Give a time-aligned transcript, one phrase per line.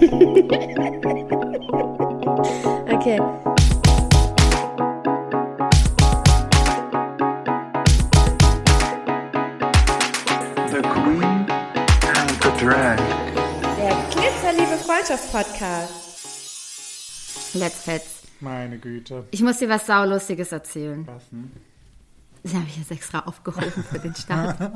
[0.00, 0.08] Okay.
[10.68, 11.44] The Queen
[12.02, 12.96] and the Drag.
[13.76, 15.92] Der Glitzerliebe Freundschaft-Podcast.
[17.54, 18.22] Let's Fets.
[18.40, 19.24] Meine Güte.
[19.32, 21.06] Ich muss dir was Saulustiges erzählen.
[21.06, 21.50] Was denn?
[22.42, 24.56] Das habe ich jetzt extra aufgehoben für den Start.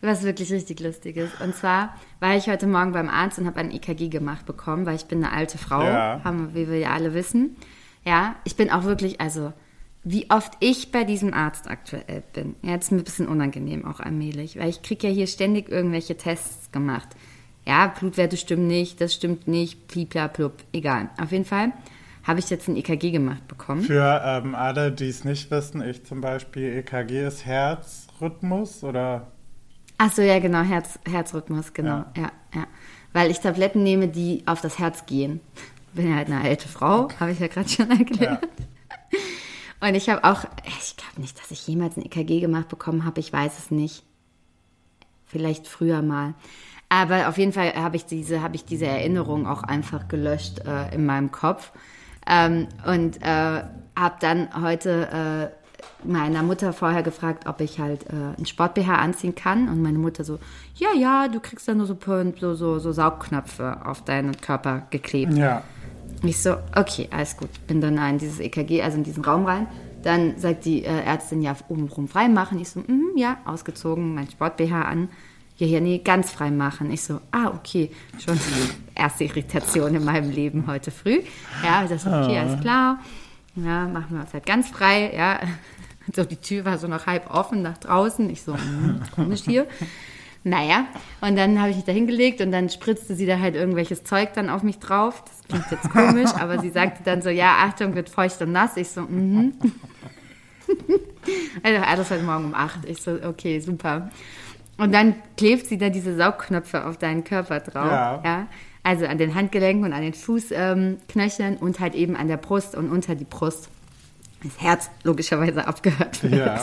[0.00, 1.40] was wirklich richtig lustig ist.
[1.40, 4.96] Und zwar war ich heute Morgen beim Arzt und habe ein EKG gemacht bekommen, weil
[4.96, 6.20] ich bin eine alte Frau, Ja.
[6.24, 7.56] haben, wie wir ja alle wissen.
[8.04, 9.52] Ja, ich bin auch wirklich, also
[10.04, 12.54] wie oft ich bei diesem Arzt aktuell bin.
[12.62, 15.68] Ja, das ist mir ein bisschen unangenehm auch allmählich, weil ich kriege ja hier ständig
[15.68, 17.08] irgendwelche Tests gemacht.
[17.66, 21.10] Ja, Blutwerte stimmen nicht, das stimmt nicht, blub, egal.
[21.20, 21.72] Auf jeden Fall
[22.24, 23.82] habe ich jetzt ein EKG gemacht bekommen.
[23.82, 29.26] Für ähm, alle, die es nicht wissen, ich zum Beispiel, EKG ist Herzrhythmus oder
[29.98, 32.22] Ach so, ja, genau, Herz, Herzrhythmus, genau, Ja.
[32.22, 32.30] ja.
[32.54, 32.66] ja,
[33.12, 35.40] Weil ich Tabletten nehme, die auf das Herz gehen.
[35.92, 38.46] Bin ja halt eine alte Frau, habe ich ja gerade schon erklärt.
[39.80, 40.44] Und ich habe auch,
[40.80, 44.04] ich glaube nicht, dass ich jemals ein EKG gemacht bekommen habe, ich weiß es nicht.
[45.24, 46.34] Vielleicht früher mal.
[46.88, 50.94] Aber auf jeden Fall habe ich diese, habe ich diese Erinnerung auch einfach gelöscht äh,
[50.94, 51.72] in meinem Kopf.
[52.26, 53.62] Ähm, und äh,
[53.96, 55.57] habe dann heute äh,
[56.04, 59.68] meiner Mutter vorher gefragt, ob ich halt äh, ein Sport-BH anziehen kann.
[59.68, 60.38] Und meine Mutter so,
[60.74, 61.96] ja, ja, du kriegst dann nur so,
[62.38, 65.34] so, so, so Saugknöpfe auf deinen Körper geklebt.
[65.34, 65.62] ja.
[66.22, 67.48] Ich so, okay, alles gut.
[67.66, 69.68] Bin dann in dieses EKG, also in diesen Raum rein.
[70.02, 72.60] Dann sagt die äh, Ärztin, ja, obenrum frei machen.
[72.60, 75.08] Ich so, mhm, ja, ausgezogen, mein Sport-BH an.
[75.58, 76.90] Ja, ja, nee, ganz frei machen.
[76.90, 77.90] Ich so, ah, okay,
[78.24, 81.20] schon die erste Irritation in meinem Leben heute früh.
[81.64, 82.98] Ja, das ist okay, alles klar.
[83.56, 85.40] Ja, machen wir uns halt ganz frei, ja.
[86.14, 88.30] So, die Tür war so noch halb offen nach draußen.
[88.30, 89.66] Ich so, hm, komisch hier.
[90.44, 90.86] Naja,
[91.20, 94.32] und dann habe ich mich da hingelegt und dann spritzte sie da halt irgendwelches Zeug
[94.34, 95.24] dann auf mich drauf.
[95.24, 98.76] Das klingt jetzt komisch, aber sie sagte dann so, ja, Achtung, wird feucht und nass.
[98.76, 99.54] Ich so, mhm.
[101.62, 102.84] also alles heute Morgen um acht.
[102.86, 104.10] Ich so, okay, super.
[104.78, 108.22] Und dann klebt sie da diese Saugknöpfe auf deinen Körper drauf.
[108.24, 108.46] Ja.
[108.84, 112.76] Also an den Handgelenken und an den Fußknöcheln ähm, und halt eben an der Brust
[112.76, 113.68] und unter die Brust.
[114.42, 116.34] Das Herz logischerweise abgehört wird.
[116.34, 116.60] Ja.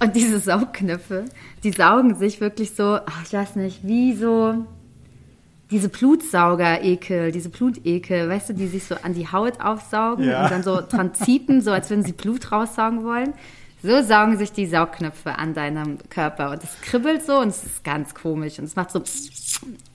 [0.00, 1.24] Und diese Saugknöpfe,
[1.64, 4.66] die saugen sich wirklich so, ach, ich weiß nicht, wie so
[5.70, 10.44] diese Blutsauger-Ekel, diese Blutekel, weißt du, die sich so an die Haut aufsaugen Ja.
[10.44, 13.34] und dann so dran ziepen, so als würden sie Blut raussaugen wollen.
[13.82, 17.84] So saugen sich die Saugknöpfe an deinem Körper und es kribbelt so und es ist
[17.84, 19.02] ganz komisch und es macht so,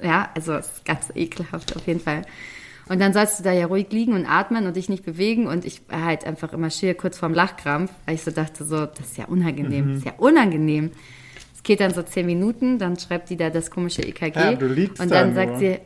[0.02, 2.22] ja, also es ist ganz ekelhaft auf jeden Fall.
[2.90, 5.64] Und dann sollst du da ja ruhig liegen und atmen und dich nicht bewegen und
[5.64, 9.00] ich war halt einfach immer schier kurz vorm Lachkrampf, weil ich so dachte so, das
[9.12, 10.92] ist ja unangenehm, das ist ja unangenehm.
[11.56, 14.68] Es geht dann so zehn Minuten, dann schreibt die da das komische EKG Ja, du
[14.68, 15.36] liegst und da dann nur.
[15.36, 15.80] sagt sie,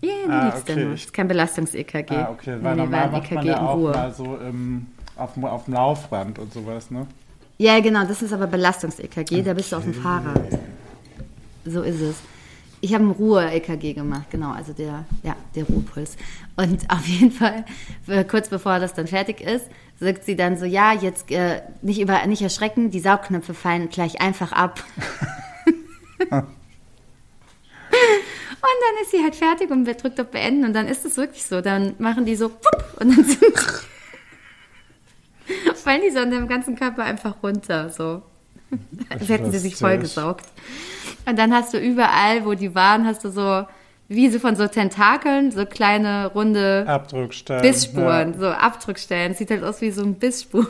[0.00, 0.82] ja, du Ah, liegst da okay.
[0.82, 0.90] nur.
[0.92, 2.10] Das ist kein Belastungs-EKG.
[2.16, 3.90] Ah, okay, weil nee, war normal ein macht man EKG ja in Ruhe.
[3.92, 7.06] mal so im, auf, dem- auf dem Laufband und sowas, ne?
[7.56, 10.40] Ja, genau, das ist aber Belastungs-EKG, da bist du auf dem Fahrrad.
[11.64, 12.16] So ist es.
[12.84, 16.18] Ich habe ein Ruhe-EKG gemacht, genau, also der, ja, der Ruhepuls.
[16.54, 17.64] Und auf jeden Fall,
[18.06, 19.64] äh, kurz bevor das dann fertig ist,
[19.98, 24.20] sagt sie dann so, ja, jetzt äh, nicht, über, nicht erschrecken, die Saugknöpfe fallen gleich
[24.20, 24.84] einfach ab.
[26.30, 26.44] Und
[28.80, 31.44] dann ist sie halt fertig und wer drückt auf Beenden und dann ist es wirklich
[31.44, 31.60] so.
[31.60, 33.54] Dann machen die so pup, und dann sind
[35.76, 37.90] fallen die so an deinem ganzen Körper einfach runter.
[37.90, 38.22] So.
[39.10, 39.86] Als hätten sie sich Lustig.
[39.86, 40.46] vollgesaugt.
[41.26, 43.66] Und dann hast du überall, wo die waren, hast du so,
[44.08, 47.62] wie so von so Tentakeln, so kleine, runde Abdruckstellen.
[47.62, 48.38] Bissspuren, Ja.
[48.38, 49.34] so Abdruckstellen.
[49.34, 50.66] Sieht halt aus wie so ein Bissspur.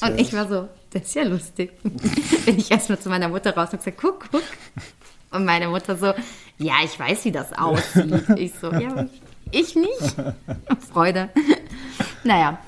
[0.00, 1.72] Und ich war so, das ist ja lustig.
[1.82, 4.42] Bin ich erstmal zu meiner Mutter raus und gesagt, guck, guck.
[5.30, 6.12] Und meine Mutter so,
[6.58, 8.24] ja, ich weiß, wie das aussieht.
[8.36, 9.06] Ich so, ja,
[9.50, 10.14] ich nicht.
[10.92, 11.28] Freude.
[12.24, 12.58] Naja,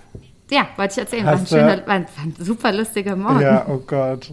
[0.51, 1.27] ja, wollte ich erzählen.
[1.27, 3.41] War ein, schöner, war ein, war ein super lustiger Morgen.
[3.41, 4.33] Ja, oh Gott.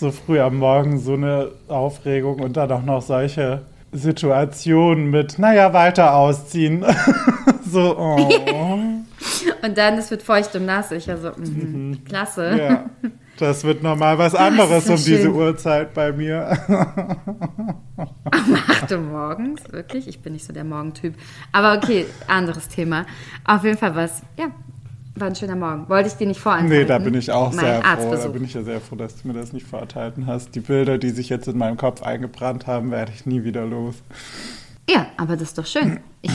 [0.00, 3.60] So früh am Morgen so eine Aufregung und dann auch noch solche
[3.92, 6.86] Situationen mit, naja, weiter ausziehen.
[7.70, 8.30] so, oh.
[9.62, 10.90] Und dann, es wird feucht und nass.
[10.92, 12.58] Ich war so, mhm, klasse.
[12.58, 12.84] Ja.
[13.36, 15.34] Das wird nochmal was anderes so um diese schön.
[15.34, 16.58] Uhrzeit bei mir.
[17.98, 20.08] Um 8 Uhr morgens, wirklich.
[20.08, 21.14] Ich bin nicht so der Morgentyp.
[21.52, 23.04] Aber okay, anderes Thema.
[23.44, 24.46] Auf jeden Fall was, ja,
[25.20, 25.88] war ein schöner Morgen.
[25.88, 26.78] Wollte ich dir nicht vorenthalten.
[26.78, 28.14] Nee, da bin ich auch mein sehr froh.
[28.16, 30.54] Da bin ich ja sehr froh, dass du mir das nicht vorenthalten hast.
[30.54, 33.96] Die Bilder, die sich jetzt in meinem Kopf eingebrannt haben, werde ich nie wieder los.
[34.88, 36.00] Ja, aber das ist doch schön.
[36.22, 36.32] Ich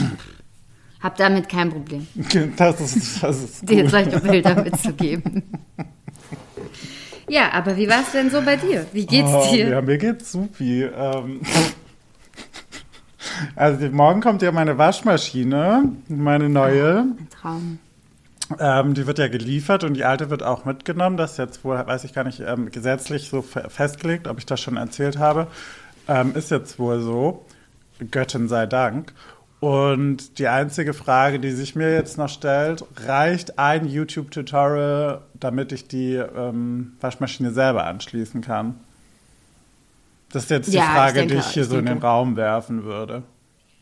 [1.00, 2.06] habe damit kein Problem,
[2.56, 3.90] Das ist, das ist dir gut.
[3.90, 5.42] solche Bilder mitzugeben.
[7.28, 8.86] Ja, aber wie war es denn so bei dir?
[8.92, 9.68] Wie geht's Oh, dir?
[9.68, 10.84] Ja, mir geht's supi.
[10.84, 11.40] Ähm,
[13.54, 17.00] Also morgen kommt ja meine Waschmaschine, meine neue.
[17.00, 17.78] Ein Traum.
[18.60, 21.16] Ähm, die wird ja geliefert und die alte wird auch mitgenommen.
[21.16, 24.46] Das ist jetzt wohl, weiß ich gar nicht, ähm, gesetzlich so fe- festgelegt, ob ich
[24.46, 25.48] das schon erzählt habe.
[26.08, 27.44] Ähm, ist jetzt wohl so.
[28.10, 29.12] Göttin sei Dank.
[29.58, 35.88] Und die einzige Frage, die sich mir jetzt noch stellt, reicht ein YouTube-Tutorial, damit ich
[35.88, 38.74] die ähm, Waschmaschine selber anschließen kann?
[40.30, 42.06] Das ist jetzt die Ja, Frage, denke- die ich hier ich so in den denke.
[42.06, 43.22] Raum werfen würde.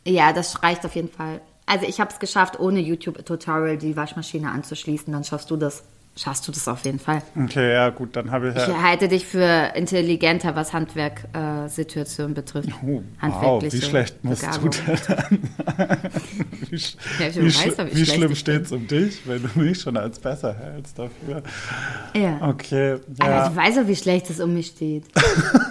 [0.06, 1.40] Ja, das reicht auf jeden Fall.
[1.66, 5.12] Also ich habe es geschafft, ohne YouTube-Tutorial die Waschmaschine anzuschließen.
[5.12, 5.82] Dann schaffst du das.
[6.16, 7.22] Schaffst du das auf jeden Fall.
[7.36, 8.82] Okay, ja gut, dann habe ich Ich ja...
[8.82, 12.68] halte dich für intelligenter, was Handwerksituationen betrifft.
[12.86, 14.70] Oh, wow, wie schlecht musst Begabung.
[14.70, 15.42] du denn
[16.70, 19.58] wie Ja, ich wie, weiß wie wie schlimm ich steht es um dich, wenn du
[19.58, 21.42] mich schon als besser hältst dafür?
[22.14, 22.48] Ja.
[22.48, 25.06] Okay, Aber ja, ich weiß auch, wie schlecht es um mich steht.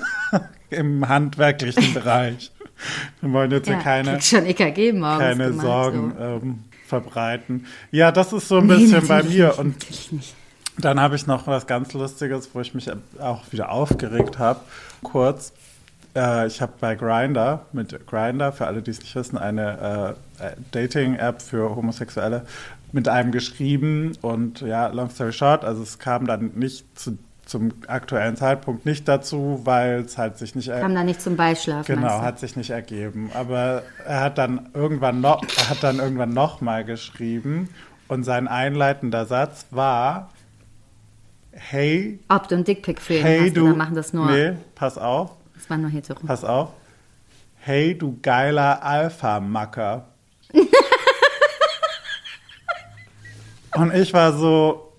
[0.71, 2.51] im handwerklichen Bereich.
[3.21, 6.23] Wir wollen jetzt Ja, hier keine, schon EKG morgens keine gemacht, Sorgen So.
[6.23, 7.65] ähm, verbreiten.
[7.91, 9.47] Ja, das ist so ein Nee, bisschen bei mir.
[9.49, 9.75] nicht, Und.
[10.77, 12.89] Dann habe ich noch was ganz Lustiges, wo ich mich
[13.19, 14.59] auch wieder aufgeregt habe.
[15.03, 15.53] Kurz,
[16.15, 20.51] äh, ich habe bei Grinder mit Grinder für alle, die es nicht wissen, eine äh,
[20.71, 22.45] Dating-App für Homosexuelle
[22.91, 27.71] mit einem geschrieben und ja, long story short, also es kam dann nicht zu, zum
[27.87, 31.95] aktuellen Zeitpunkt nicht dazu, weil es halt sich nicht Kam da nicht zum Beischlafen.
[31.95, 33.31] Genau, hat sich nicht ergeben.
[33.33, 37.69] Aber er hat dann irgendwann noch, er hat dann irgendwann noch mal geschrieben
[38.07, 40.29] und sein einleitender Satz war:
[41.51, 44.31] Hey, Ob du ein Dickpick ihn hey hast du, oder machen das nur.
[44.31, 46.19] nee, pass auf, Das war nur hetero.
[46.25, 46.69] pass auf.
[47.57, 50.05] Hey du geiler Alpha-Macker.
[53.75, 54.92] und ich war so,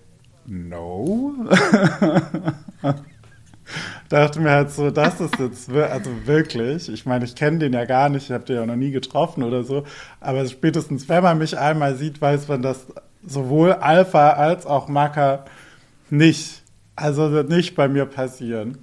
[0.47, 1.33] no.
[4.09, 7.85] dachte mir halt so, das ist jetzt also wirklich, ich meine, ich kenne den ja
[7.85, 9.83] gar nicht, ich habe den ja noch nie getroffen oder so,
[10.19, 12.87] aber spätestens, wenn man mich einmal sieht, weiß man, dass
[13.25, 15.45] sowohl Alpha als auch Macker
[16.09, 16.61] nicht,
[16.95, 18.77] also wird nicht bei mir passieren.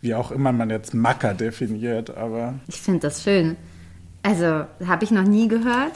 [0.00, 3.56] Wie auch immer man jetzt Macker definiert, aber Ich finde das schön.
[4.22, 5.92] Also, habe ich noch nie gehört.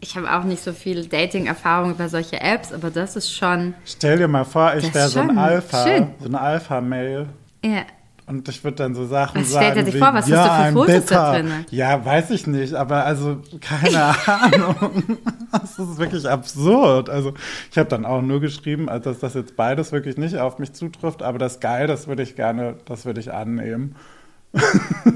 [0.00, 3.74] Ich habe auch nicht so viel Dating-Erfahrung über solche Apps, aber das ist schon.
[3.84, 6.08] stell dir mal vor, ich wäre so ein Alpha, schön.
[6.18, 7.26] so ein Alpha-Mail.
[7.62, 7.82] Ja.
[8.26, 9.64] Und ich würde dann so Sachen Was sagen.
[9.64, 10.14] stellt er sich wie, vor?
[10.14, 11.50] Was hast ja, du für ein Fotos da drin?
[11.70, 15.18] Ja, weiß ich nicht, aber also keine Ahnung.
[15.50, 17.10] das ist wirklich absurd.
[17.10, 17.34] Also
[17.70, 21.24] ich habe dann auch nur geschrieben, dass das jetzt beides wirklich nicht auf mich zutrifft,
[21.24, 23.96] aber das geil, das würde ich gerne, das würde ich annehmen.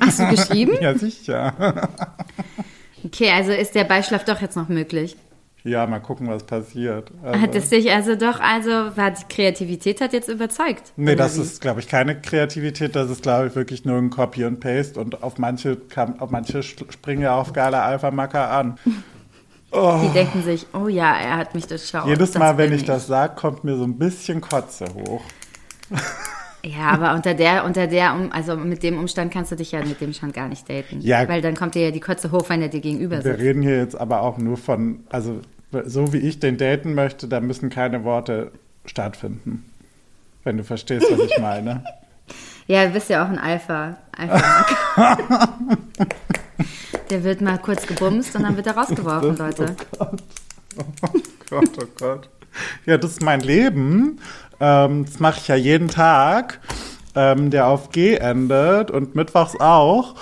[0.01, 0.73] Hast du geschrieben?
[0.81, 1.55] Ja, sicher.
[3.05, 5.17] Okay, also ist der Beischlaf doch jetzt noch möglich.
[5.65, 7.11] Ja, mal gucken, was passiert.
[7.23, 10.93] Also, Hat es dich also doch, also war die Kreativität hat jetzt überzeugt?
[10.97, 11.43] Nee, das wie?
[11.43, 12.95] ist, glaube ich, keine Kreativität.
[12.95, 15.01] Das ist, glaube ich, wirklich nur ein Copy und Paste.
[15.01, 18.79] Und auf manche, kam, auf manche springen ja auf geile Alpha-Macker an.
[19.73, 22.07] Die denken sich, oh ja, er hat mich durchschaut.
[22.07, 25.23] Jedes das Mal, wenn bin ich das sage, kommt mir so ein bisschen Kotze hoch.
[26.65, 29.85] Ja, aber unter der, unter der, um- also mit dem Umstand kannst du dich ja
[29.85, 31.01] mit dem schon gar nicht daten.
[31.01, 31.29] Ja.
[31.29, 33.39] Weil dann kommt dir ja die Kotze hoch, wenn er dir gegenüber Wir sitzt.
[33.41, 35.41] reden hier jetzt aber auch nur von, also
[35.85, 38.51] so wie ich den daten möchte, da müssen keine Worte
[38.87, 39.65] stattfinden.
[40.43, 41.85] Wenn du verstehst, was ich meine.
[42.67, 43.99] Ja, du bist ja auch ein Alpha.
[44.17, 44.65] Alpha
[47.11, 49.77] Der wird mal kurz gebumst und dann wird er rausgeworfen, Leute.
[49.99, 50.07] Oh
[51.51, 52.29] Gott, oh Gott.
[52.87, 54.19] Ja, das ist mein Leben.
[54.61, 56.61] Ähm, das mache ich ja jeden Tag,
[57.15, 60.15] ähm, der auf G endet und mittwochs auch.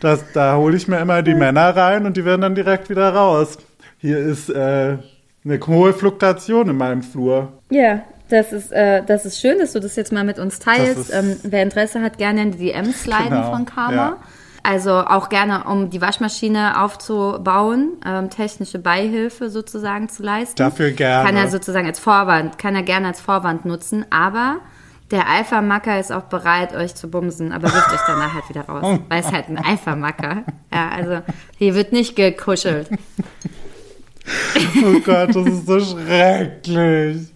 [0.00, 3.14] Das, da hole ich mir immer die Männer rein und die werden dann direkt wieder
[3.14, 3.58] raus.
[3.98, 4.98] Hier ist äh,
[5.44, 7.52] eine hohe Fluktuation in meinem Flur.
[7.70, 11.12] Ja, das ist, äh, das ist schön, dass du das jetzt mal mit uns teilst.
[11.14, 13.94] Ähm, wer Interesse hat, gerne in die DMs sliden Genau, von Karma.
[13.96, 14.16] ja.
[14.66, 20.56] Also auch gerne, um die Waschmaschine aufzubauen, ähm, technische Beihilfe sozusagen zu leisten.
[20.56, 21.24] Dafür gerne.
[21.24, 24.56] Kann er sozusagen als Vorwand, kann er gerne als Vorwand nutzen, aber
[25.12, 28.98] der Alpha-Macker ist auch bereit, euch zu bumsen, aber wirft euch danach halt wieder raus.
[29.08, 30.42] Weil es halt ein Alpha-Macker.
[30.74, 31.20] Ja, also
[31.58, 32.90] hier wird nicht gekuschelt.
[34.84, 37.28] Oh Gott, das ist so schrecklich.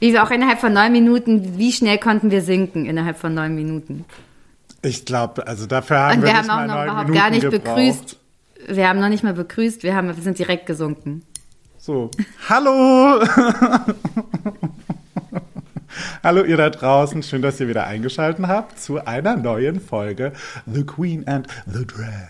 [0.00, 3.54] Wie wir auch innerhalb von neun Minuten, wie schnell konnten wir sinken innerhalb von neun
[3.54, 4.06] Minuten?
[4.84, 7.42] Ich glaube, also dafür haben Und wir wir haben auch noch überhaupt Minuten gar nicht
[7.42, 7.64] gebraucht.
[7.64, 8.18] begrüßt.
[8.66, 11.22] Wir haben noch nicht mal begrüßt, wir, haben, wir sind direkt gesunken.
[11.78, 12.10] So,
[12.48, 13.24] hallo!
[16.22, 20.32] hallo ihr da draußen, schön, dass ihr wieder eingeschaltet habt zu einer neuen Folge
[20.66, 22.28] The Queen and the Drag.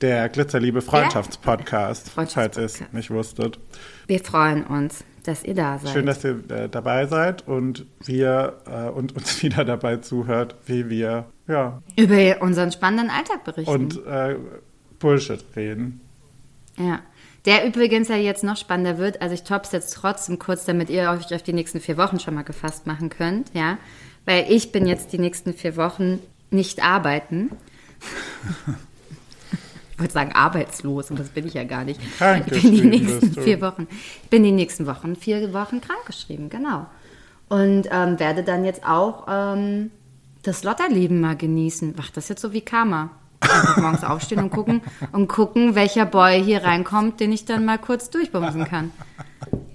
[0.00, 2.94] Der Glitzerliebe Freundschaftspodcast, falls ihr es Freundschaftspodcast.
[2.94, 3.58] nicht wusstet.
[4.06, 5.92] Wir freuen uns, dass ihr da seid.
[5.92, 10.88] Schön, dass ihr äh, dabei seid und wir äh, und uns wieder dabei zuhört, wie
[10.88, 13.72] wir ja Über unseren spannenden Alltag berichten.
[13.72, 14.36] und äh,
[14.98, 16.00] Bullshit reden.
[16.76, 17.00] Ja.
[17.44, 21.10] Der übrigens ja jetzt noch spannender wird, also ich tops jetzt trotzdem kurz, damit ihr
[21.10, 23.76] euch auf die nächsten vier Wochen schon mal gefasst machen könnt, ja.
[24.24, 26.20] Weil ich bin jetzt die nächsten vier Wochen
[26.50, 27.50] nicht arbeiten.
[29.94, 32.00] Ich wollte sagen arbeitslos und das bin ich ja gar nicht.
[32.02, 33.86] Ich bin die nächsten vier Wochen.
[34.24, 36.86] Ich bin die nächsten Wochen vier Wochen krankgeschrieben, genau.
[37.48, 39.92] Und ähm, werde dann jetzt auch ähm,
[40.46, 41.94] das Lotterleben mal genießen.
[42.00, 43.10] Ach, das jetzt so wie Karma.
[43.40, 44.80] Einfach morgens aufstehen und gucken
[45.12, 48.90] und gucken, welcher Boy hier reinkommt, den ich dann mal kurz durchbumsen kann.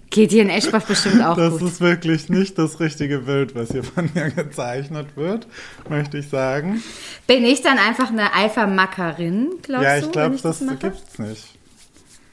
[0.10, 1.70] Geht hier in Eschbach bestimmt auch Das gut.
[1.70, 5.46] ist wirklich nicht das richtige Bild, was hier von mir gezeichnet wird,
[5.88, 6.82] möchte ich sagen.
[7.28, 10.06] Bin ich dann einfach eine Alpha-Mackerin, glaubst ja, du?
[10.08, 10.78] ich glaube, das, mache?
[10.78, 11.48] gibt's nicht.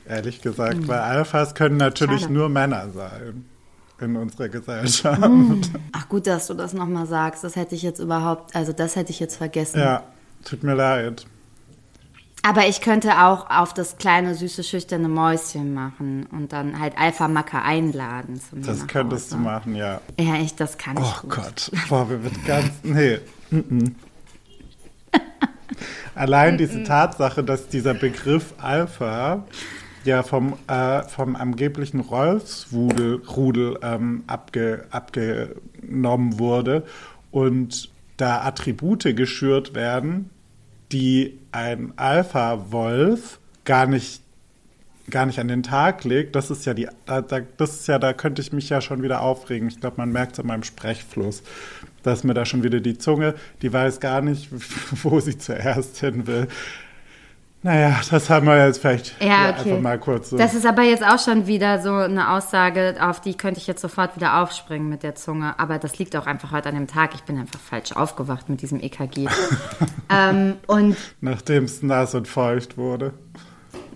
[0.08, 2.32] Ehrlich gesagt, weil Alphas können natürlich Schade.
[2.32, 3.44] nur Männer sein
[4.00, 5.20] in unserer Gesellschaft.
[5.92, 7.44] Ach gut, dass du das nochmal sagst.
[7.44, 9.80] Das hätte ich jetzt überhaupt, also das hätte ich jetzt vergessen.
[9.80, 10.02] Ja,
[10.44, 11.26] tut mir leid.
[12.42, 17.62] Aber ich könnte auch auf das kleine, süße, schüchterne Mäuschen machen und dann halt Alpha-Macker
[17.64, 18.40] einladen.
[18.40, 19.44] Zu mir Das könntest du Hause.
[19.44, 20.00] machen, ja.
[20.20, 21.26] Ja, ich, das kann ich Oh.
[21.28, 22.70] Gott, boah, wir wird ganz.
[22.84, 23.18] Nee.
[23.50, 23.94] mm, mm.
[26.14, 29.44] Allein diese Tatsache, dass dieser Begriff Alpha
[30.06, 36.84] ja vom, äh, vom angeblichen Rolfsrudel Rudel, ähm, abge, abgenommen wurde
[37.30, 40.30] und da Attribute geschürt werden,
[40.92, 44.22] die ein Alpha-Wolf gar nicht
[45.10, 47.98] gar nicht an den Tag legt, das ist ja die, da, da, das ist ja,
[47.98, 49.68] da könnte ich mich ja schon wieder aufregen.
[49.68, 51.42] Ich glaube, man merkt es an meinem Sprechfluss,
[52.02, 54.48] dass mir da schon wieder die Zunge, die weiß gar nicht,
[55.04, 56.48] wo sie zuerst hin will.
[57.66, 59.70] Naja, das haben wir jetzt vielleicht Ja, okay.
[59.70, 60.36] einfach mal kurz so.
[60.36, 63.80] Das ist aber jetzt auch schon wieder so eine Aussage, auf die könnte ich jetzt
[63.80, 65.58] sofort wieder aufspringen mit der Zunge.
[65.58, 67.16] Aber das liegt auch einfach heute an dem Tag.
[67.16, 69.26] Ich bin einfach falsch aufgewacht mit diesem EKG.
[70.08, 73.14] ähm, und Nachdem es nass und feucht wurde.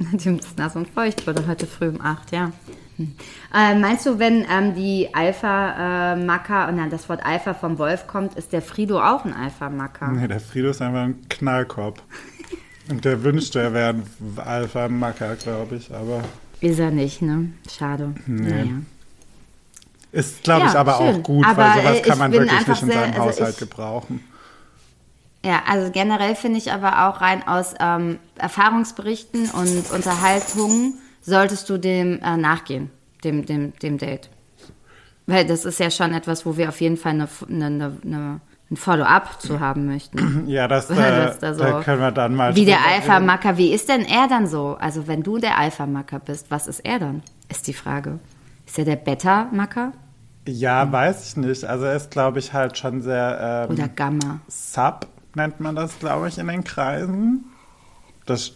[0.01, 2.51] dem ist nass und feucht wurde heute früh um 8, ja.
[2.97, 3.15] Hm.
[3.55, 8.35] Äh, meinst du, wenn ähm, die Alpha-Macker, und dann das Wort Alpha vom Wolf kommt,
[8.35, 10.09] ist der Frido auch ein Alpha-Macker?
[10.09, 12.03] Nee, der Frido ist einfach ein Knallkopf.
[12.91, 14.05] Und der wünschte, er wäre ein
[14.37, 16.23] Alpha-Macker, glaube ich, aber
[16.61, 17.53] Ist er nicht, ne?
[17.71, 18.15] Schade.
[18.27, 18.67] Naja.
[20.13, 21.07] ist, glaube ich, Ja, aber schön.
[21.07, 23.23] auch gut, Aber, weil sowas äh, kann ich man wirklich nicht in sehr- seinem also
[23.25, 24.25] Haushalt ich- gebrauchen.
[25.43, 31.79] Ja, also generell finde ich aber auch rein aus ähm, Erfahrungsberichten und Unterhaltungen solltest du
[31.79, 32.91] dem äh, nachgehen,
[33.25, 34.29] dem, dem, dem Date.
[35.27, 38.77] Weil das ist ja schon etwas, wo wir auf jeden Fall eine, eine, eine, ein
[38.77, 40.45] Follow-up zu haben möchten.
[40.49, 42.79] Ja, das, äh, Das da so- da können wir dann mal Wie der.
[42.87, 44.77] Alpha-Macker, wie ist denn er dann so?
[44.81, 47.23] Also wenn du der Alpha-Macker bist, was ist er dann?
[47.49, 48.19] Ist die Frage.
[48.67, 49.93] Ist er der Beta-Macker
[50.47, 51.65] Ja, weiß ich nicht.
[51.65, 54.41] Also er ist, glaube ich, halt schon sehr ähm, oder Gamma?
[54.49, 57.45] Sub, nennt man das, glaube ich, in den Kreisen.
[58.27, 58.53] Das,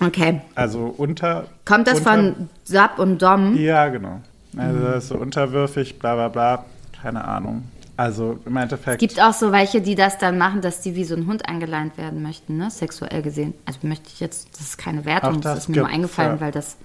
[0.00, 0.40] Okay.
[0.56, 1.44] also unter...
[1.64, 3.54] Kommt das unter, von Sub und Dom?
[3.56, 4.20] Ja, genau.
[4.56, 6.64] Also ist so unterwürfig, bla bla bla.
[7.00, 7.62] Keine Ahnung.
[8.02, 8.98] Also im Endeffekt...
[8.98, 11.96] gibt auch so welche, die das dann machen, dass die wie so ein Hund angeleint
[11.96, 12.68] werden möchten, ne?
[12.68, 13.54] sexuell gesehen.
[13.64, 16.40] Also möchte ich jetzt, das ist keine Wertung, das, das ist mir nur eingefallen, ja.
[16.40, 16.76] weil das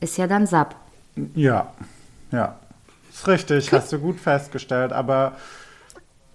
[0.00, 0.76] ist ja dann Sub.
[1.34, 1.72] Ja,
[2.30, 2.56] ja.
[3.10, 5.38] Ist richtig, hast du gut festgestellt, aber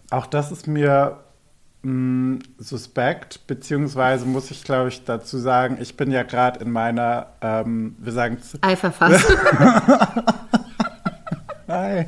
[0.09, 1.19] auch das ist mir
[1.83, 7.27] mh, suspekt, beziehungsweise muss ich, glaube ich, dazu sagen, ich bin ja gerade in meiner,
[7.41, 9.23] ähm, wir sagen, Eiferfast.
[11.67, 12.07] nein.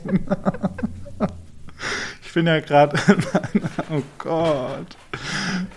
[2.36, 4.98] Ich bin ja gerade in meiner, oh Gott,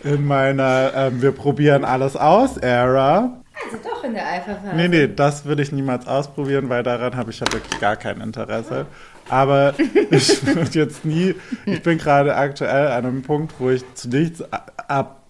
[0.02, 3.40] in meiner, ähm, wir probieren alles aus, Era.
[3.64, 4.74] also doch in der Eiferfast.
[4.74, 8.20] Nee, nee, das würde ich niemals ausprobieren, weil daran habe ich ja wirklich gar kein
[8.20, 8.86] Interesse.
[9.28, 9.72] Aber
[10.10, 14.42] ich würde jetzt nie, ich bin gerade aktuell an einem Punkt, wo ich zu nichts
[14.88, 15.28] ab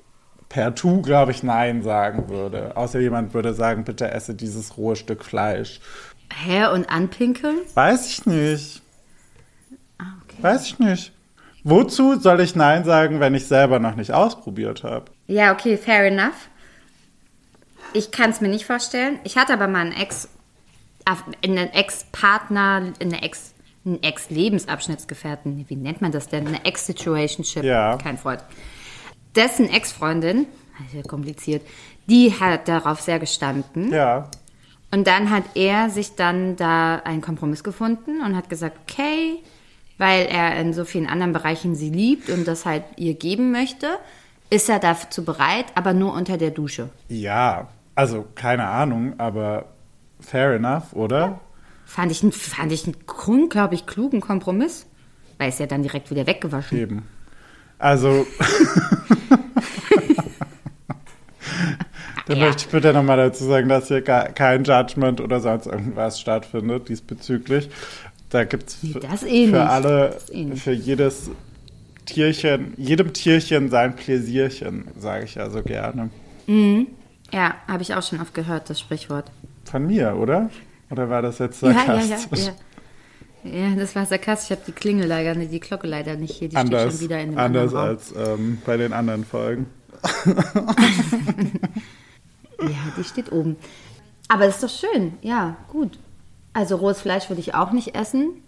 [0.48, 2.74] per Tu, glaube ich, Nein sagen würde.
[2.74, 5.80] Außer jemand würde sagen, bitte esse dieses rohe Stück Fleisch.
[6.32, 7.58] Hä, und anpinkeln?
[7.74, 8.80] Weiß ich nicht.
[9.98, 10.38] Ah, okay.
[10.40, 11.12] Weiß ich nicht.
[11.68, 15.04] Wozu soll ich Nein sagen, wenn ich selber noch nicht ausprobiert habe?
[15.26, 16.48] Ja, okay, fair enough.
[17.92, 19.18] Ich kann es mir nicht vorstellen.
[19.24, 20.30] Ich hatte aber mal einen Ex,
[21.44, 23.52] einen Ex-Partner, eine Ex,
[23.84, 25.66] einen Ex-Lebensabschnittsgefährten.
[25.68, 26.46] Wie nennt man das denn?
[26.46, 27.64] Eine Ex-Situationship.
[27.64, 27.98] Ja.
[27.98, 28.42] Kein Freund.
[29.36, 30.46] Dessen Ex-Freundin,
[30.94, 31.60] ja kompliziert,
[32.06, 33.92] die hat darauf sehr gestanden.
[33.92, 34.30] Ja.
[34.90, 39.42] Und dann hat er sich dann da einen Kompromiss gefunden und hat gesagt, okay,
[39.98, 43.86] weil er in so vielen anderen Bereichen sie liebt und das halt ihr geben möchte,
[44.50, 46.88] ist er dazu bereit, aber nur unter der Dusche.
[47.08, 47.68] Ja.
[47.94, 49.66] Also, keine Ahnung, aber
[50.20, 51.40] fair enough, oder?
[51.84, 54.86] Fand ich, einen- fand ich einen unglaublich klugen Kompromiss,
[55.36, 56.78] weil es ja dann direkt wieder weggewaschen.
[56.78, 57.02] Eben.
[57.78, 58.26] Also.
[62.26, 62.46] Dann ja.
[62.46, 67.70] möchte ich bitte nochmal dazu sagen, dass hier kein Judgment oder sonst irgendwas stattfindet diesbezüglich.
[68.30, 68.92] Da gibt es eh
[69.46, 69.54] für nicht.
[69.56, 71.30] alle, eh für jedes
[72.04, 76.10] Tierchen, jedem Tierchen sein Pläsierchen, sage ich ja so gerne.
[76.46, 79.30] Ja, habe ich auch schon oft gehört, das Sprichwort.
[79.64, 80.50] Von mir, oder?
[80.90, 82.46] Oder war das jetzt Ja, ja, sarkastisch?
[82.46, 82.54] ja, ja.
[83.44, 84.50] Ja, das war sarkastisch.
[84.50, 86.48] Ich habe die Klingel leider, die Glocke leider nicht hier.
[86.48, 89.66] Die steht Anders, schon wieder in dem anders als ähm, bei den anderen Folgen.
[92.60, 93.56] Ja, die steht oben.
[94.28, 95.12] Aber das ist doch schön.
[95.22, 95.98] Ja, gut.
[96.52, 98.42] Also rohes Fleisch würde ich auch nicht essen.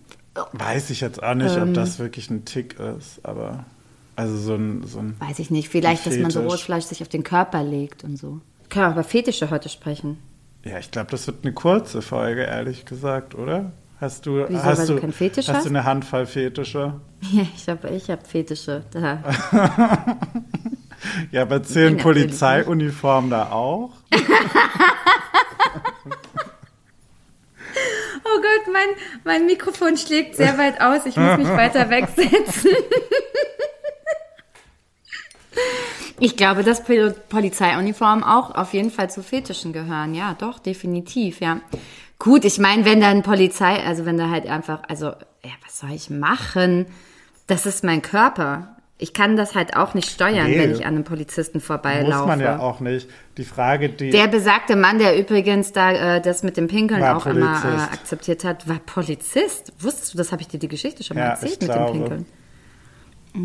[0.52, 1.69] Weiß ich jetzt auch nicht, Ähm.
[1.69, 3.64] ob das wirklich ein Tick ist, aber
[4.16, 5.69] also so ein, so ein Weiß ich nicht.
[5.69, 8.40] Vielleicht, dass man so rohes Fleisch sich auf den Körper legt und so.
[8.69, 10.19] Können wir über Fetische heute sprechen?
[10.64, 13.73] Ja, ich glaube, das wird eine kurze Folge, ehrlich gesagt, oder?
[14.00, 15.64] Hast du, Wieso, hast weil du du, keinen Fetisch hast hast?
[15.64, 17.00] du eine Handvoll Fetische?
[17.33, 18.85] Ja, ich habe ich hab Fetische.
[18.92, 19.23] Da.
[21.33, 23.92] Ja, aber zählen Polizeiuniformen da auch?
[28.25, 28.89] Oh Gott, mein,
[29.25, 31.07] mein Mikrofon schlägt sehr weit aus.
[31.07, 32.71] Ich muss mich weiter wegsetzen.
[36.23, 40.15] Ich glaube, dass Pol- Polizeiuniformen auch auf jeden Fall zu Fetischen gehören.
[40.15, 41.61] Ja, doch, definitiv, ja.
[42.19, 45.93] Gut, ich meine, wenn dann Polizei, also wenn da halt einfach, also, ja, was soll
[45.93, 46.87] ich machen?
[47.47, 48.77] Das ist mein Körper.
[49.00, 50.59] Ich kann das halt auch nicht steuern, Nee.
[50.59, 52.19] wenn ich an einem Polizisten vorbeilaufe.
[52.19, 53.09] Muss man ja auch nicht.
[53.38, 54.11] Die Frage, die.
[54.11, 57.92] Der besagte Mann, der übrigens da äh, das mit dem Pinkeln auch immer äh, Polizist.
[57.92, 59.73] akzeptiert hat, war Polizist.
[59.78, 61.92] Wusstest du, das habe ich dir die Geschichte schon mal Ja, erzählt mit glaube.
[61.92, 62.26] dem Pinkeln.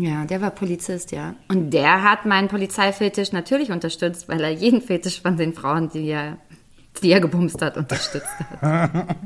[0.02, 1.34] Ja, der war Polizist, ja.
[1.48, 6.08] Und der hat meinen Polizeifetisch natürlich unterstützt, weil er jeden Fetisch von den Frauen, die
[6.08, 6.38] er,
[7.02, 8.26] die er gebumst hat, unterstützt
[8.60, 8.90] hat.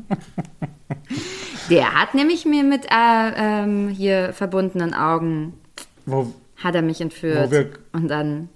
[1.70, 5.54] der hat nämlich mir mit äh, ähm, hier verbundenen Augen,
[6.10, 7.46] wo, hat er mich entführt.
[7.48, 8.48] Wo wir- Und dann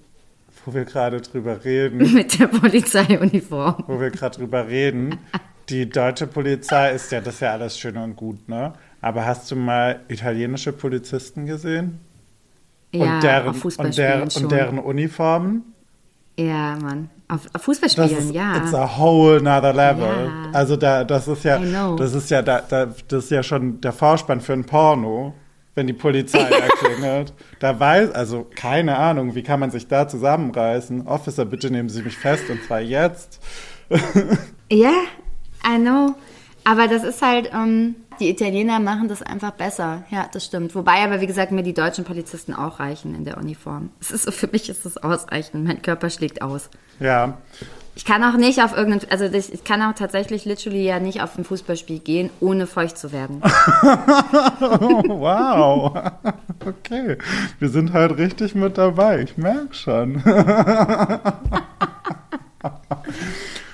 [0.66, 3.84] wo wir gerade drüber reden, mit der Polizeiuniform.
[3.87, 5.18] wo wir gerade drüber reden,
[5.68, 8.73] die deutsche Polizei ist ja, das ist ja alles schön und gut, ne?
[9.00, 12.00] Aber hast du mal italienische Polizisten gesehen?
[12.93, 14.43] Ja, und deren, auf und, Fußballspielen deren, schon.
[14.45, 15.62] und deren Uniformen?
[16.38, 17.10] Ja, Mann.
[17.28, 18.56] Auf, auf Das Fußballspielen, ist ja.
[18.56, 20.06] it's a whole nother level.
[20.26, 20.50] Ja.
[20.52, 21.58] Also da, das ist ja,
[21.97, 25.34] das ist ja, da, da, das ist ja schon der Vorspann für ein Porno,
[25.75, 27.32] wenn die Polizei da klingelt.
[27.58, 31.06] Da weiß, also keine Ahnung, wie kann man sich da zusammenreißen?
[31.06, 33.41] Officer, bitte nehmen Sie mich fest und zwar jetzt.
[34.71, 34.95] Ja,
[35.65, 36.15] I know.
[36.65, 40.04] Aber das ist halt, ähm, die Italiener machen das einfach besser.
[40.10, 40.75] Ja, das stimmt.
[40.75, 43.91] Wobei aber, wie gesagt, mir die deutschen Polizisten auch reichen in der Uniform.
[44.00, 45.65] Es ist so, für mich ist das ausreichend.
[45.65, 46.71] Mein Körper schlägt aus.
[47.00, 47.39] Ja,
[47.97, 51.23] Ich kann auch nicht auf irgendein, also ich, ich kann auch tatsächlich literally ja nicht
[51.23, 53.41] auf ein Fußballspiel gehen, ohne feucht zu werden.
[54.61, 55.97] oh, wow.
[56.67, 57.19] Okay,
[57.61, 59.21] wir sind halt richtig mit dabei.
[59.21, 60.23] Ich merke schon.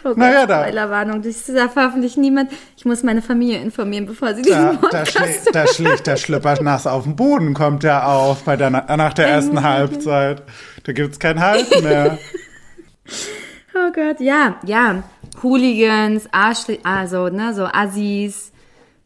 [0.03, 1.23] Oh Naja, Gott, da- Spoilerwarnung.
[1.23, 2.51] Das darf hoffentlich niemand.
[2.77, 6.17] Ich muss meine Familie informieren, bevor sie diesen Da, da, Podcast schlägt, da schlägt der
[6.17, 10.43] Schlipper nass auf den Boden, kommt der auf bei der, nach der ersten Halbzeit.
[10.85, 12.19] Da gibt's kein Halten mehr.
[13.81, 15.03] Oh Gott, ja, ja.
[15.43, 18.53] Hooligans, Arschli also, ne, so Assis,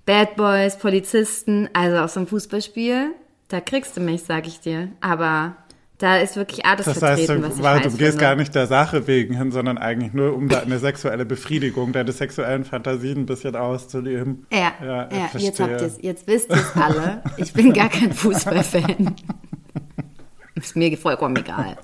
[0.05, 3.13] Bad Boys, Polizisten, also auf so einem Fußballspiel,
[3.49, 4.89] da kriegst du mich, sag ich dir.
[5.01, 5.57] Aber
[5.99, 8.55] da ist wirklich alles Das heißt, vertreten, du, was ich heiß du gehst gar nicht
[8.55, 13.19] der Sache wegen hin, sondern eigentlich nur, um da eine sexuelle Befriedigung deine sexuellen Fantasien
[13.19, 14.47] ein bisschen auszuleben.
[14.53, 17.23] Ja, ja, ja, jetzt, habt ihr's, jetzt wisst ihr es alle.
[17.37, 19.15] Ich bin gar kein Fußballfan.
[20.57, 21.77] ist mir vollkommen egal.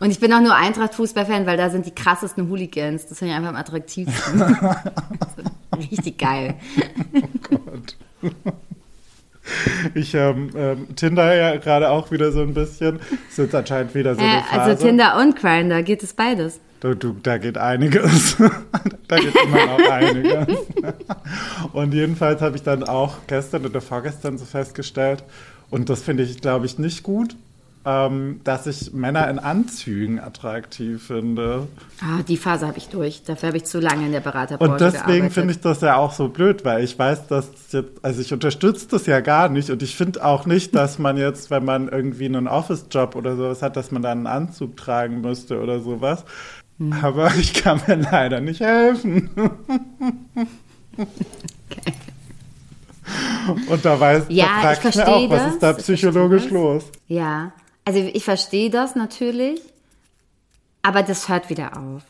[0.00, 3.06] Und ich bin auch nur Eintracht-Fußballfan, weil da sind die krassesten Hooligans.
[3.06, 4.42] Das finde ich einfach am attraktivsten.
[5.76, 6.54] Richtig geil.
[7.48, 7.96] Gott.
[9.94, 13.00] Ich ähm, ähm, Tinder ja gerade auch wieder so ein bisschen.
[13.28, 14.60] Ist jetzt anscheinend wieder so Äh, eine Phase.
[14.60, 16.60] also Tinder und Grindr geht es beides.
[16.80, 18.36] Du, du, da geht einiges.
[19.08, 20.46] da geht immer noch einiges.
[21.72, 25.24] Und jedenfalls habe ich dann auch gestern oder vorgestern so festgestellt,
[25.70, 27.36] und das finde ich, glaube ich, nicht gut,
[27.88, 31.68] ähm, dass ich Männer in Anzügen attraktiv finde.
[32.02, 33.22] Ah, die Phase habe ich durch.
[33.22, 36.12] Dafür habe ich zu lange in der Beraterbranche Und deswegen finde ich das ja auch
[36.12, 39.82] so blöd, weil ich weiß, dass jetzt, also ich unterstütze das ja gar nicht und
[39.82, 43.76] ich finde auch nicht, dass man jetzt, wenn man irgendwie einen Office-Job oder sowas hat,
[43.76, 46.26] dass man dann einen Anzug tragen müsste oder sowas.
[46.78, 46.92] Hm.
[47.00, 49.30] Aber ich kann mir leider nicht helfen.
[53.66, 56.84] Und da weiß, Ja, mich verstehe auch, was ist da psychologisch los?
[57.06, 57.52] Ja,
[57.88, 59.62] also ich verstehe das natürlich,
[60.82, 62.02] aber das hört wieder auf.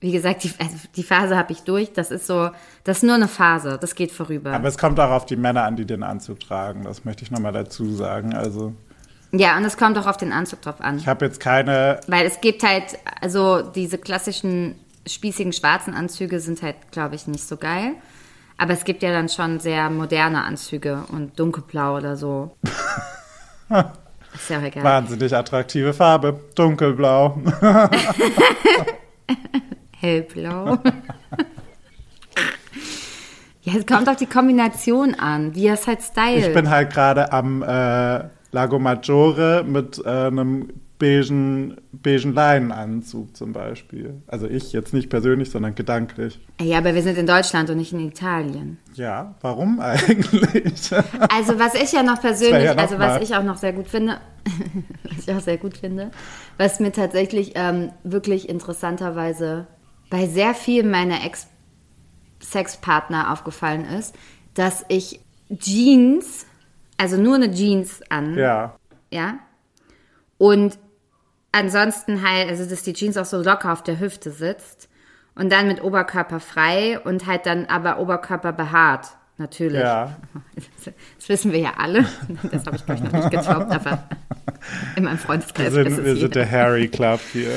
[0.00, 1.92] Wie gesagt, die, also die Phase habe ich durch.
[1.92, 2.50] Das ist so,
[2.82, 3.78] das ist nur eine Phase.
[3.80, 4.52] Das geht vorüber.
[4.52, 6.82] Aber es kommt auch auf die Männer an, die den Anzug tragen.
[6.82, 8.34] Das möchte ich nochmal dazu sagen.
[8.34, 8.74] Also
[9.30, 10.96] Ja, und es kommt auch auf den Anzug drauf an.
[10.96, 12.00] Ich habe jetzt keine.
[12.08, 14.74] Weil es gibt halt, also diese klassischen
[15.06, 17.92] spießigen schwarzen Anzüge sind halt, glaube ich, nicht so geil.
[18.58, 22.56] Aber es gibt ja dann schon sehr moderne Anzüge und dunkelblau oder so.
[24.34, 24.84] Ist ja auch egal.
[24.84, 26.40] Wahnsinnig attraktive Farbe.
[26.54, 27.40] Dunkelblau.
[29.98, 30.78] Hellblau.
[33.62, 36.46] ja, es kommt auf die Kombination an, wie es halt stylt.
[36.46, 43.52] Ich bin halt gerade am äh, Lago Maggiore mit äh, einem beigen, beigen Leinenanzug zum
[43.52, 44.22] Beispiel.
[44.28, 46.38] Also ich jetzt nicht persönlich, sondern gedanklich.
[46.60, 48.78] ja, aber wir sind in Deutschland und nicht in Italien.
[48.94, 50.92] Ja, warum eigentlich?
[51.28, 53.22] Also was ich ja noch persönlich, ja noch also was mal.
[53.22, 54.20] ich auch noch sehr gut finde,
[55.02, 56.12] was ich auch sehr gut finde,
[56.58, 59.66] was mir tatsächlich ähm, wirklich interessanterweise
[60.10, 64.14] bei sehr vielen meiner Ex-Sexpartner aufgefallen ist,
[64.54, 66.46] dass ich Jeans,
[66.98, 68.76] also nur eine Jeans an, ja.
[69.10, 69.38] ja,
[70.36, 70.78] und
[71.52, 74.88] ansonsten halt, also dass die Jeans auch so locker auf der Hüfte sitzt
[75.34, 79.08] und dann mit Oberkörper frei und halt dann aber Oberkörper behaart,
[79.38, 79.80] natürlich.
[79.80, 80.16] Ja.
[81.18, 82.06] Das wissen wir ja alle.
[82.50, 84.04] Das habe ich, glaube ich, noch nicht getoppt, aber
[84.96, 87.50] in meinem Wir Freundeskreis sind, ist es wir sind der Harry Club hier.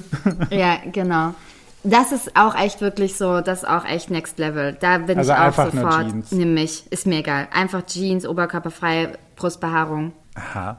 [0.50, 1.34] Ja, genau.
[1.82, 4.76] Das ist auch echt wirklich so, das ist auch echt Next Level.
[4.78, 6.32] Da bin Also ich auch sofort, Jeans.
[6.32, 7.48] nimm mich, ist mir egal.
[7.52, 10.78] Einfach Jeans, Oberkörperfrei, Brustbehaarung, Aha.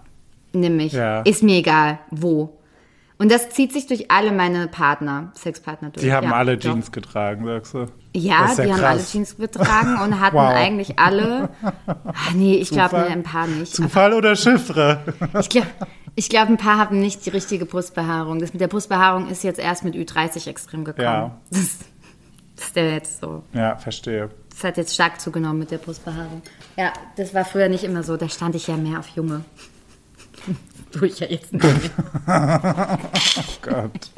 [0.53, 0.93] Nimm mich.
[0.93, 1.21] Ja.
[1.21, 2.53] Ist mir egal, wo.
[3.19, 6.05] Und das zieht sich durch alle meine Partner, Sexpartner durch.
[6.05, 6.69] Die haben ja, alle doch.
[6.71, 7.85] Jeans getragen, sagst du?
[8.15, 9.11] Ja, ist die haben alle krass.
[9.11, 10.53] Jeans getragen und hatten Wow.
[10.53, 11.49] eigentlich alle.
[11.87, 13.07] Ach nee, ich glaube Zufall?
[13.07, 13.73] ein paar nicht.
[13.73, 15.01] Zufall oder Chiffre?
[15.39, 15.67] Ich glaube,
[16.15, 18.39] ich glaub, ein paar haben nicht die richtige Brustbehaarung.
[18.39, 21.03] Das mit der Brustbehaarung ist jetzt erst mit Ü30 extrem gekommen.
[21.05, 21.39] Ja.
[21.49, 21.77] Das,
[22.55, 23.43] das ist der jetzt so.
[23.53, 24.29] Ja, verstehe.
[24.51, 26.41] Das hat jetzt stark zugenommen mit der Brustbehaarung.
[26.75, 28.15] Ja, das war früher nicht immer so.
[28.17, 29.43] Da stand ich ja mehr auf Junge.
[30.91, 31.79] Tue ich ja jetzt nicht mehr.
[33.37, 34.11] Oh Gott.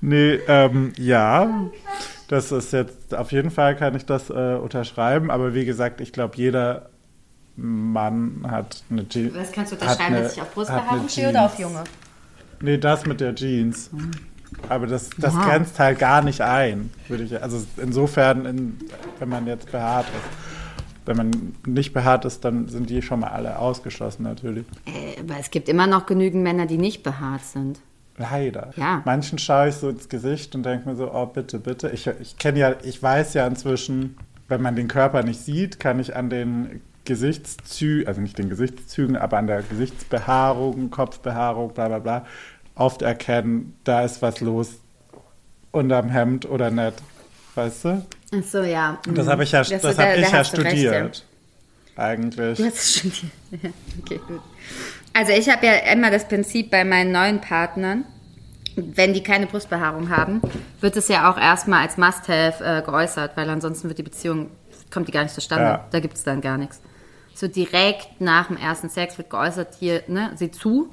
[0.00, 1.48] Nee, ähm, ja.
[2.28, 6.12] Das ist jetzt, auf jeden Fall kann ich das äh, unterschreiben, aber wie gesagt, ich
[6.12, 6.90] glaube, jeder
[7.56, 9.34] Mann hat eine Jeans.
[9.34, 11.58] Was kannst du unterschreiben, eine- dass ich auf Brustbehaarung stehe oder auf.
[11.58, 11.84] Junge?
[12.60, 13.90] Nee, das mit der Jeans.
[14.68, 15.44] Aber das, das Wow.
[15.44, 17.40] grenzt halt gar nicht ein, würde ich.
[17.42, 18.78] Also insofern, in,
[19.18, 20.55] wenn man jetzt behaart ist.
[21.06, 24.66] Wenn man nicht behaart ist, dann sind die schon mal alle ausgeschlossen natürlich.
[24.86, 27.80] Äh, aber es gibt immer noch genügend Männer, die nicht behaart sind.
[28.18, 28.72] Leider.
[28.76, 29.02] Ja.
[29.04, 31.90] Manchen schaue ich so ins Gesicht und denke mir so, oh bitte, bitte.
[31.90, 34.16] Ich, ich kenne ja, ich weiß ja inzwischen,
[34.48, 39.16] wenn man den Körper nicht sieht, kann ich an den Gesichtszügen, also nicht den Gesichtszügen,
[39.16, 42.26] aber an der Gesichtsbehaarung, Kopfbehaarung, bla bla bla,
[42.74, 44.80] oft erkennen, da ist was los
[45.72, 47.02] unterm Hemd oder nicht.
[47.56, 48.06] Weißt du?
[48.32, 48.98] Ach so, ja.
[49.08, 49.30] Und das Mhm.
[49.30, 50.92] habe ich ja, Das- das da- habe da ich ja du recht, ja.
[50.92, 51.24] studiert.
[51.96, 52.58] Eigentlich.
[52.58, 53.32] Du hast es studiert.
[54.02, 54.40] Okay, gut.
[55.14, 58.04] Also ich habe ja immer das Prinzip bei meinen neuen Partnern,
[58.76, 60.42] wenn die keine Brustbehaarung haben,
[60.82, 64.50] wird es ja auch erstmal als Must-Have äh, geäußert, weil ansonsten wird die Beziehung,
[64.92, 65.64] kommt die gar nicht zustande.
[65.64, 65.88] Ja.
[65.90, 66.82] Da gibt es dann gar nichts.
[67.34, 70.90] So direkt nach dem ersten Sex wird geäußert, hier, ne, sieh zu,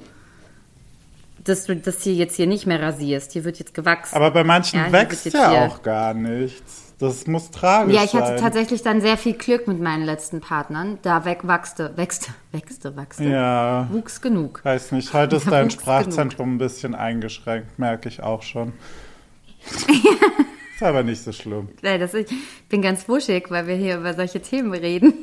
[1.44, 3.32] dass du das hier jetzt hier nicht mehr rasierst.
[3.32, 4.14] Hier wird jetzt gewachsen.
[4.16, 6.82] Aber bei manchen Ja, wächst ja hier- auch gar nichts.
[7.00, 8.22] Das muss tragisch Ja, ich sein.
[8.22, 10.98] hatte tatsächlich dann sehr viel Glück mit meinen letzten Partnern.
[11.02, 13.24] Da wachste, wächste, wächste, wachste.
[13.24, 13.88] Ja.
[13.90, 14.60] Wuchs genug.
[14.64, 18.72] Weiß nicht, heute ist Ja, dein Sprachzentrum ein bisschen eingeschränkt, merke ich auch schon.
[20.76, 21.68] ist aber nicht so schlimm.
[21.82, 22.28] Ja, das, ich
[22.68, 25.14] bin ganz wuschig, weil wir hier über solche Themen reden.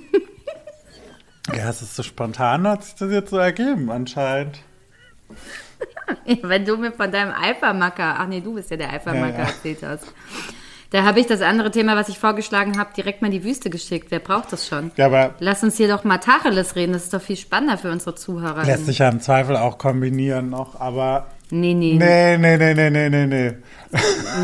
[1.56, 4.60] Ja, es ist so spontan, hat sich das jetzt so ergeben anscheinend.
[6.42, 9.46] Wenn du mir von deinem Alpha-Macker, ach nee, du bist ja der Alpha-Macker, ja, ja.
[9.46, 10.14] erzählt hast.
[10.92, 13.70] Da habe ich das andere Thema, was ich vorgeschlagen habe, direkt mal in die Wüste
[13.70, 14.08] geschickt.
[14.10, 14.92] Wer braucht das schon?
[14.98, 16.92] Ja, aber Lass uns hier doch mal Tacheles reden.
[16.92, 18.66] Das ist doch viel spannender für unsere Zuhörer.
[18.66, 21.28] Lässt sich ja im Zweifel auch kombinieren noch, aber.
[21.50, 21.96] Nee, nee.
[21.98, 23.52] Nee, nee, nee, nee, nee, nee, nee.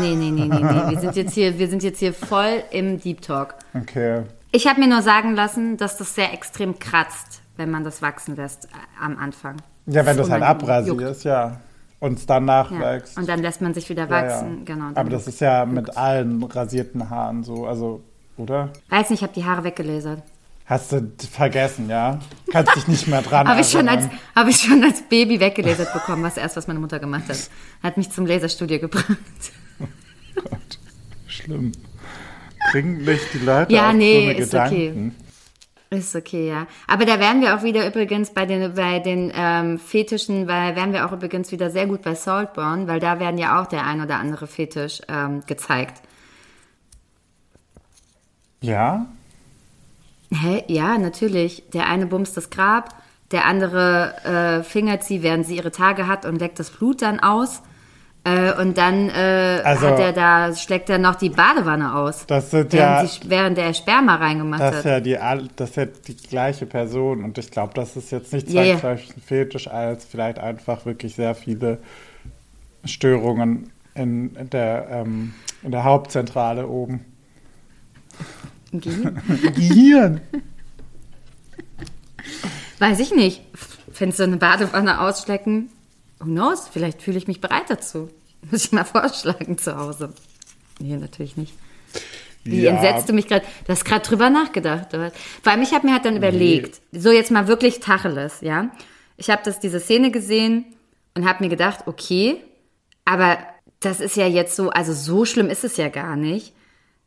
[0.00, 0.90] Nee, nee, nee, nee, nee.
[0.90, 3.54] Wir sind jetzt hier, wir sind jetzt hier voll im Deep Talk.
[3.74, 4.22] Okay.
[4.50, 8.36] Ich habe mir nur sagen lassen, dass das sehr extrem kratzt, wenn man das wachsen
[8.36, 8.68] lässt äh,
[9.04, 9.56] am Anfang.
[9.88, 11.02] Ja, wenn das halt unangenehm, juckt.
[11.02, 11.60] abrasierst, ja.
[12.00, 13.16] Und es dann nachwächst.
[13.16, 13.20] Ja.
[13.22, 14.58] Und dann lässt man sich wieder Ja, wachsen.
[14.58, 14.64] ja.
[14.74, 14.84] Genau.
[14.88, 18.02] dann Aber das ist ja mit allen rasierten Haaren so, also,
[18.36, 18.70] oder?
[18.88, 20.22] Weiß nicht, ich habe die Haare weggelasert.
[20.66, 22.20] Hast du vergessen, ja?
[22.52, 24.04] Kannst dich nicht mehr dran Habe ich, schon als,
[24.36, 27.38] hab ich schon als Baby weggelasert bekommen, was erst, was meine Mutter gemacht hat.
[27.82, 29.06] Hat mich zum Laserstudio gebracht.
[30.36, 30.78] Gott,
[31.26, 31.72] schlimm.
[32.70, 35.12] Bringen nicht die Leute Ja, auf nee, so eine ist okay.
[35.90, 36.66] Ist okay, ja.
[36.86, 40.92] Aber da wären wir auch wieder übrigens bei den, bei den ähm, Fetischen, weil wären
[40.92, 44.02] wir auch übrigens wieder sehr gut bei Saltburn, weil da werden ja auch der ein
[44.02, 46.02] oder andere Fetisch ähm, gezeigt.
[48.60, 49.06] Ja?
[50.30, 50.64] Hä?
[50.66, 51.64] Ja, natürlich.
[51.72, 52.94] Der eine bumst das Grab,
[53.30, 57.20] der andere äh, fingert sie, während sie ihre Tage hat und leckt das Blut dann
[57.20, 57.62] aus.
[58.28, 62.26] Äh, und dann äh, Also- hat er da, schlägt er noch die Badewanne aus.
[62.26, 65.06] Das sind während, ja- sie, während der Sperma reingemacht Das ist hat.
[65.06, 68.50] ja die, das ist ja die gleiche Person und ich glaube, das ist jetzt nicht
[68.50, 71.78] zwangsläufig ein Fetisch, als vielleicht einfach wirklich sehr viele
[72.84, 77.04] Störungen in, in, der, ähm, in der Hauptzentrale oben.
[78.72, 79.22] Im Gehirn?
[79.54, 80.20] Gehirn!
[82.78, 83.42] Weiß ich nicht.
[83.92, 85.70] Findest du eine Badewanne ausschlecken?
[86.20, 86.68] Who knows?
[86.68, 88.10] Vielleicht fühle ich mich bereit dazu.
[88.50, 90.12] Muss ich mal vorschlagen zu Hause.
[90.80, 91.52] Nee, natürlich nicht.
[92.44, 92.70] Wie Ja.
[92.72, 93.44] entsetzt du mich gerade?
[93.66, 94.94] Du hast gerade drüber nachgedacht.
[94.94, 98.70] Allem, ich habe mir halt dann überlegt, so jetzt mal wirklich Tacheles, ja.
[99.16, 100.64] Ich habe das diese Szene gesehen
[101.14, 102.36] und habe mir gedacht, okay,
[103.04, 103.38] aber
[103.80, 106.54] das ist ja jetzt so, also so schlimm ist es ja gar nicht.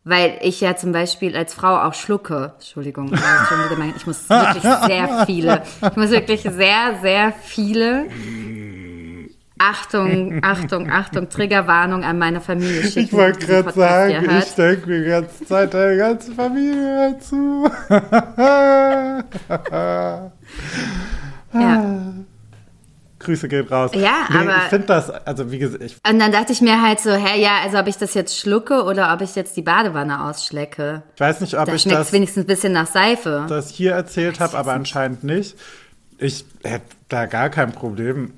[0.03, 2.53] Weil ich ja zum Beispiel als Frau auch schlucke.
[2.57, 3.13] Entschuldigung,
[3.95, 8.07] ich muss wirklich sehr viele, ich muss wirklich sehr, sehr viele
[9.63, 12.99] Achtung, Achtung, Achtung, Triggerwarnung an meine Familie schicken.
[12.99, 17.69] Ich wollte gerade sagen, ich denke mir die ganze Zeit, deine ganze Familie hört zu.
[21.53, 22.13] Ja.
[23.19, 23.91] Grüße gehen raus.
[23.93, 26.81] Ja, nee, aber- Ich finde das, also wie gesagt, ich, Und dann dachte ich mir
[26.81, 29.61] halt so, hä, ja, also ob ich das jetzt schlucke oder ob ich jetzt die
[29.61, 31.03] Badewanne ausschlecke.
[31.13, 33.45] ich weiß nicht, ob Da ich das, wenigstens ein bisschen nach Seife.
[33.47, 35.55] das hier erzählt habe, aber anscheinend nicht.
[36.17, 38.33] Ich hätte da gar kein Problem,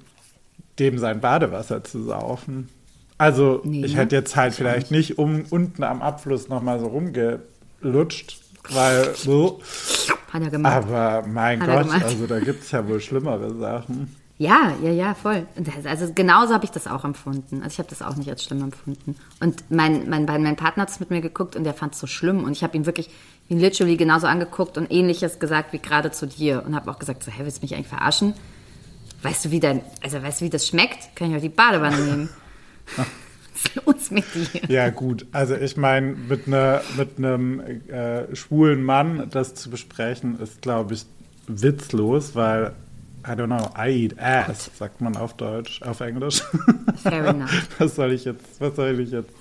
[0.84, 2.70] dem sein Badewasser zu saufen.
[3.18, 8.40] Also Nee, ich hätte jetzt halt vielleicht nicht um unten am Abfluss nochmal so rumgelutscht,
[8.70, 9.62] weil so.
[10.32, 10.74] Hat er gemacht.
[10.74, 14.16] Aber mein Hat Gott, also da gibt es ja wohl schlimmere Sachen.
[14.40, 15.46] Ja, ja, ja, voll.
[15.86, 17.62] Also genauso habe ich das auch empfunden.
[17.64, 19.16] Also ich habe das auch nicht als schlimm empfunden.
[19.40, 22.08] Und mein, mein, mein Partner hat es mit mir geguckt und der fand es so
[22.08, 22.44] schlimm.
[22.44, 23.10] Und ich habe ihn wirklich,
[23.48, 26.64] ihn literally genauso angeguckt und ähnliches gesagt wie gerade zu dir.
[26.66, 28.34] Und habe auch gesagt, so, hä, willst du mich eigentlich verarschen?
[29.24, 31.16] Weißt du, wie dein, also weißt du, wie das schmeckt?
[31.16, 32.30] Kann ich auch die Badewanne nehmen.
[33.86, 34.62] Los mit dir?
[34.68, 35.26] Ja, gut.
[35.32, 40.96] Also ich meine, mit, ne, mit einem äh, schwulen Mann das zu besprechen, ist, glaube
[40.96, 41.06] ich,
[41.48, 42.74] witzlos, weil,
[43.26, 46.44] I don't know, I eat ass, sagt man auf Deutsch, auf Englisch.
[47.02, 47.68] Fair enough.
[47.80, 49.32] was soll ich jetzt, was soll ich jetzt,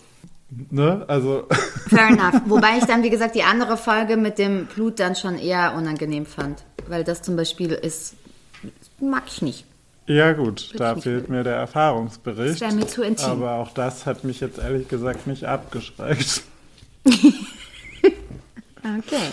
[0.70, 1.04] ne?
[1.08, 1.48] Also,
[1.88, 2.42] Fair enough.
[2.46, 6.26] Wobei ich dann, wie gesagt, die andere Folge mit dem Blut dann schon eher unangenehm
[6.26, 6.62] fand.
[6.86, 8.14] Weil das zum Beispiel ist,
[9.00, 9.66] mag ich nicht.
[10.06, 12.60] Ja gut, da fehlt mir der Erfahrungsbericht.
[12.60, 13.30] Das wär mir zu intim.
[13.30, 16.42] Aber auch das hat mich jetzt ehrlich gesagt nicht abgeschreckt.
[18.84, 19.30] Okay.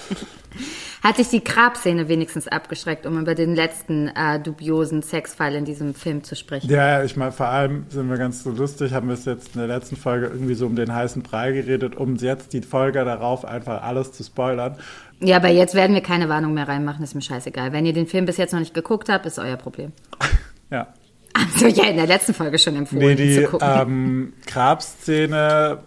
[1.01, 5.95] Hat dich die Grabszene wenigstens abgeschreckt, um über den letzten äh, dubiosen Sexfall in diesem
[5.95, 6.69] Film zu sprechen?
[6.69, 9.60] Ja, ich meine, vor allem sind wir ganz so lustig, haben wir es jetzt in
[9.60, 13.43] der letzten Folge irgendwie so um den heißen Brei geredet, um jetzt die Folge darauf
[13.43, 14.77] einfach alles zu spoilern.
[15.19, 17.71] Ja, aber jetzt werden wir keine Warnung mehr reinmachen, ist mir scheißegal.
[17.71, 19.91] Wenn ihr den Film bis jetzt noch nicht geguckt habt, ist euer Problem.
[20.69, 20.93] Ja.
[21.34, 25.79] Also ja, in der letzten Folge schon empfohlen, Nee, die ähm, Grabszene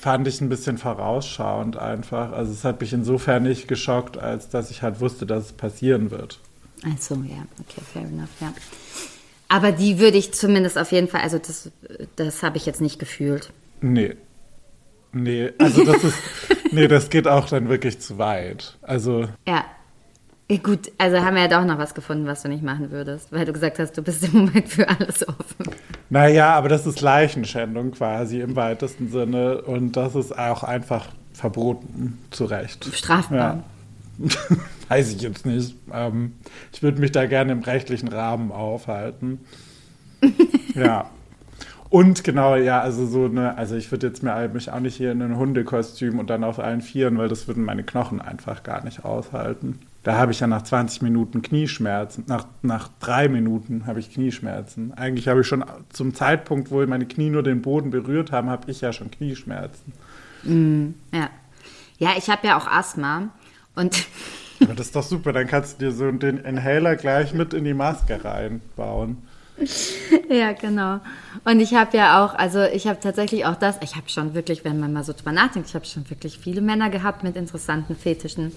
[0.00, 2.32] fand ich ein bisschen vorausschauend einfach.
[2.32, 6.10] Also es hat mich insofern nicht geschockt, als dass ich halt wusste, dass es passieren
[6.10, 6.38] wird.
[6.84, 8.52] Ach so, ja, okay, fair enough, ja.
[9.48, 11.70] Aber die würde ich zumindest auf jeden Fall, also das,
[12.16, 13.50] das habe ich jetzt nicht gefühlt.
[13.80, 14.16] Nee.
[15.12, 16.18] Nee, also das ist,
[16.72, 18.76] nee, das geht auch dann wirklich zu weit.
[18.82, 19.64] Also, Ja.
[20.62, 23.46] Gut, also haben wir ja doch noch was gefunden, was du nicht machen würdest, weil
[23.46, 25.74] du gesagt hast, du bist im Moment für alles offen.
[26.10, 32.18] naja, aber das ist Leichenschändung quasi im weitesten Sinne und das ist auch einfach verboten,
[32.30, 32.84] zu Recht.
[32.94, 33.64] Strafbar.
[34.18, 34.28] Ja.
[34.88, 35.76] Weiß ich jetzt nicht.
[35.92, 36.34] Ähm,
[36.72, 39.40] ich würde mich da gerne im rechtlichen Rahmen aufhalten.
[40.74, 41.10] ja.
[41.94, 45.12] Und genau, ja, also so eine, also ich würde jetzt mir mich auch nicht hier
[45.12, 48.82] in ein Hundekostüm und dann auf allen Vieren, weil das würden meine Knochen einfach gar
[48.82, 49.78] nicht aushalten.
[50.02, 52.24] Da habe ich ja nach 20 Minuten Knieschmerzen.
[52.26, 54.92] Nach, nach drei Minuten habe ich Knieschmerzen.
[54.94, 58.68] Eigentlich habe ich schon zum Zeitpunkt, wo meine Knie nur den Boden berührt haben, habe
[58.72, 59.92] ich ja schon Knieschmerzen.
[61.12, 61.30] Ja.
[61.98, 63.28] Ja, ich habe ja auch Asthma
[63.76, 64.04] und
[64.60, 67.62] Aber das ist doch super, dann kannst du dir so den Inhaler gleich mit in
[67.62, 69.18] die Maske reinbauen.
[70.28, 71.00] ja, genau.
[71.44, 74.64] Und ich habe ja auch, also ich habe tatsächlich auch das, ich habe schon wirklich,
[74.64, 77.94] wenn man mal so drüber nachdenkt, ich habe schon wirklich viele Männer gehabt mit interessanten
[77.96, 78.52] Fetischen.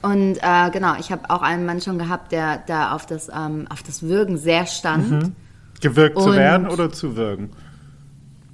[0.00, 3.66] Und äh, genau, ich habe auch einen Mann schon gehabt, der da auf das, ähm,
[3.68, 5.32] auf das Würgen sehr stand.
[5.80, 7.50] Gewirkt zu Und- werden oder zu wirken?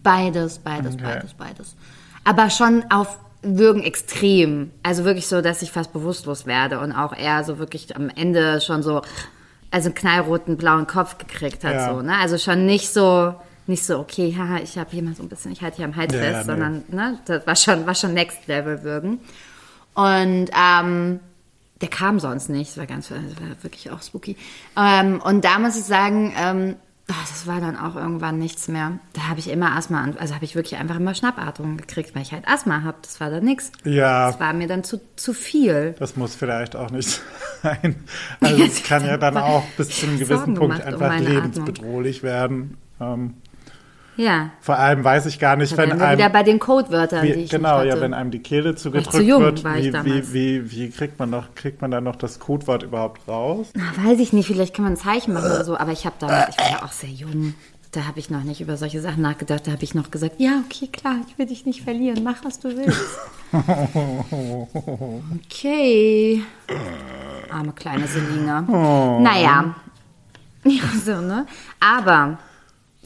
[0.03, 1.05] Beides, beides, Okay.
[1.05, 1.77] beides, beides.
[2.25, 4.71] Aber schon auf Würgen extrem.
[4.83, 8.61] Also wirklich so, dass ich fast bewusstlos werde und auch er so wirklich am Ende
[8.61, 9.03] schon so,
[9.75, 11.75] also einen knallroten blauen Kopf gekriegt hat.
[11.75, 11.93] Ja.
[11.93, 12.17] So, ne?
[12.17, 13.35] Also schon nicht so,
[13.67, 15.97] nicht so, okay, haha, ich habe hier mal so ein bisschen, ich halte hier am
[15.97, 19.21] Hals Ja, fest, ja, sondern ne, das war schon, war schon Next Level Würgen.
[19.95, 21.21] Und ähm,
[21.81, 22.71] Der kam sonst nicht.
[22.71, 24.37] Es war ganz, das war wirklich auch spooky.
[24.77, 26.77] Ähm, und da muss ich sagen, ähm,
[27.11, 28.99] ah, das war dann auch irgendwann nichts mehr.
[29.13, 32.33] Da habe ich immer Asthma, also habe ich wirklich einfach immer Schnappatmung gekriegt, weil ich
[32.33, 32.99] halt Asthma habe.
[33.03, 33.73] Das war dann nichts.
[33.85, 34.29] Ja.
[34.31, 35.95] Das war mir dann zu, zu viel.
[35.99, 37.21] Das muss vielleicht auch nicht
[37.65, 37.97] sein.
[38.41, 41.09] Also es kann ja dann auch bis zu einem gewissen Sorgen Punkt gemacht um einfach
[41.09, 42.77] meine lebensbedrohlich werden.
[43.01, 43.35] Ähm,
[44.17, 44.51] Ja.
[44.61, 47.33] vor allem weiß ich gar nicht, Da wenn wir wieder einem, bei den Codewörtern, wie,
[47.33, 50.71] die ich genau, ja, wenn einem die Kehle zugedrückt zu jung, wird, wie, wie, wie,
[50.71, 53.71] wie kriegt man noch, kriegt man dann noch das Codewort überhaupt raus?
[53.75, 56.15] Na, weiß ich nicht, vielleicht kann man ein Zeichen machen oder so, aber ich habe
[56.21, 57.55] damals, ich war ja auch sehr jung.
[57.95, 59.69] Da habe ich noch nicht über solche Sachen nachgedacht.
[59.69, 62.25] Da habe ich noch gesagt, ja, okay, klar, ich will dich nicht verlieren.
[62.25, 63.01] Mach, was du willst.
[65.45, 66.43] Okay.
[67.53, 68.63] Arme kleine Selina.
[68.63, 69.77] Naja.
[70.65, 71.47] Ja, so, ne?
[71.79, 72.39] Aber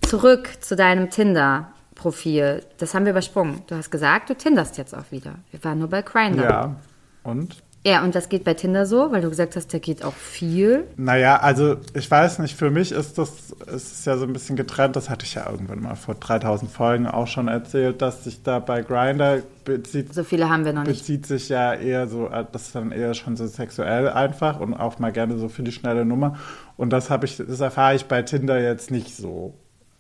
[0.06, 2.64] zurück zu deinem Tinder-Profil.
[2.78, 3.62] Das haben wir übersprungen.
[3.66, 5.34] Du hast gesagt, du tinderst jetzt auch wieder.
[5.50, 6.44] Wir waren nur bei Grindr.
[6.44, 6.76] Ja.
[7.24, 7.62] Und?
[7.86, 10.84] Ja, und das geht bei Tinder so, weil du gesagt hast, da geht auch viel.
[10.96, 14.96] Naja, also ich weiß nicht, für mich ist das, ist ja so ein bisschen getrennt,
[14.96, 18.58] das hatte ich ja irgendwann mal vor 3000 Folgen auch schon erzählt, dass sich da
[18.58, 20.98] bei Grindr bezieht, So viele haben wir noch nicht.
[21.00, 24.98] bezieht sich ja eher so, das ist dann eher schon so sexuell einfach und auch
[24.98, 26.36] mal gerne so für die schnelle Nummer.
[26.76, 29.54] Und das habe ich, das erfahre ich bei Tinder jetzt nicht so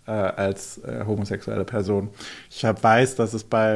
[0.08, 2.08] äh, als äh, homosexuelle Person.
[2.50, 3.70] Ich hab, weiß, dass es bei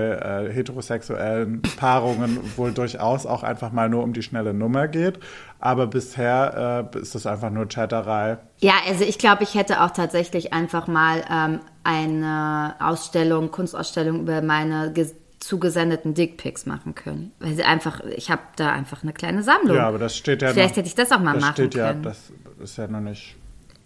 [0.49, 5.21] äh, heterosexuellen Paarungen wohl durchaus auch einfach mal nur um die schnelle Nummer geht.
[5.61, 8.39] Aber bisher äh, ist das einfach nur Chatterei.
[8.59, 14.43] Ja, also ich glaube, ich hätte auch tatsächlich einfach mal ähm, eine Ausstellung, Kunstausstellung über
[14.43, 17.33] meine ges- zugesendeten Dickpics machen können.
[17.41, 19.77] Weil sie einfach, ich habe da einfach eine kleine Sammlung.
[19.77, 21.75] Ja, aber das steht ja Vielleicht noch, hätte ich das auch mal das machen steht
[21.75, 22.03] ja, können.
[22.05, 23.37] das ist ja noch nicht,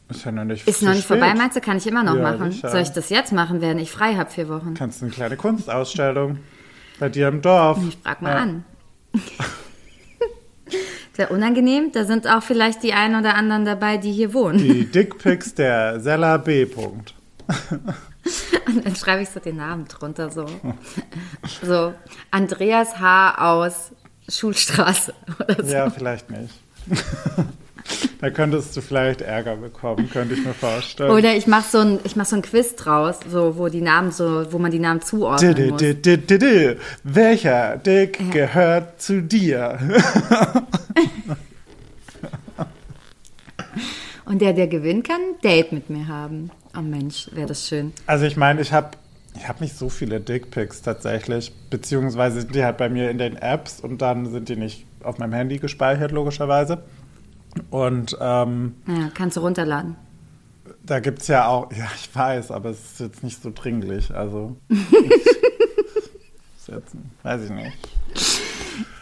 [0.09, 1.61] ist ja noch nicht Ist noch nicht vorbei, meinst du?
[1.61, 2.53] Kann ich immer noch Ja, machen.
[2.53, 2.71] sicher.
[2.71, 4.75] Soll ich das jetzt machen, während ich frei habe, vier Wochen?
[4.75, 6.39] Kannst du eine kleine Kunstausstellung
[7.01, 7.79] bei dir im Dorf.
[7.89, 8.37] Ich frag mal Ja.
[8.43, 8.65] an.
[11.15, 11.93] Sehr unangenehm.
[11.93, 14.59] Da sind auch vielleicht die einen oder anderen dabei, die hier wohnen.
[14.59, 16.67] Die Dickpics der Sella B.
[16.67, 17.15] Punkt.
[18.67, 20.47] Und dann schreibe ich so den Namen drunter, so.
[21.63, 21.95] So,
[22.31, 23.37] Andreas H.
[23.55, 23.93] aus
[24.29, 25.73] Schulstraße oder so.
[25.73, 26.55] Ja, vielleicht nicht.
[28.27, 31.13] Da könntest du vielleicht Ärger bekommen, könnte ich mir vorstellen.
[31.13, 34.11] Oder ich mache so ein, ich mach so ein Quiz draus, so, wo die Namen
[34.11, 35.81] so, wo man die Namen zuordnen Di- muss.
[35.81, 36.77] di- di- di- di.
[37.05, 39.79] Welcher Dick gehört zu dir?
[44.25, 46.51] Und der, der gewinnen kann, ein Date mit mir haben.
[46.77, 47.93] Oh Mensch, wäre das schön.
[48.07, 48.91] Also ich meine, ich habe
[49.37, 53.37] ich hab nicht so viele Dickpics tatsächlich, beziehungsweise sind die halt bei mir in den
[53.37, 56.83] Apps und dann sind die nicht auf meinem Handy gespeichert, logischerweise.
[57.71, 59.97] Und ähm, Ja, kannst du runterladen.
[60.85, 64.15] da gibt es ja auch, ja, ich weiß, aber es ist jetzt nicht so dringlich.
[64.15, 67.77] Also, ist jetzt, weiß ich nicht.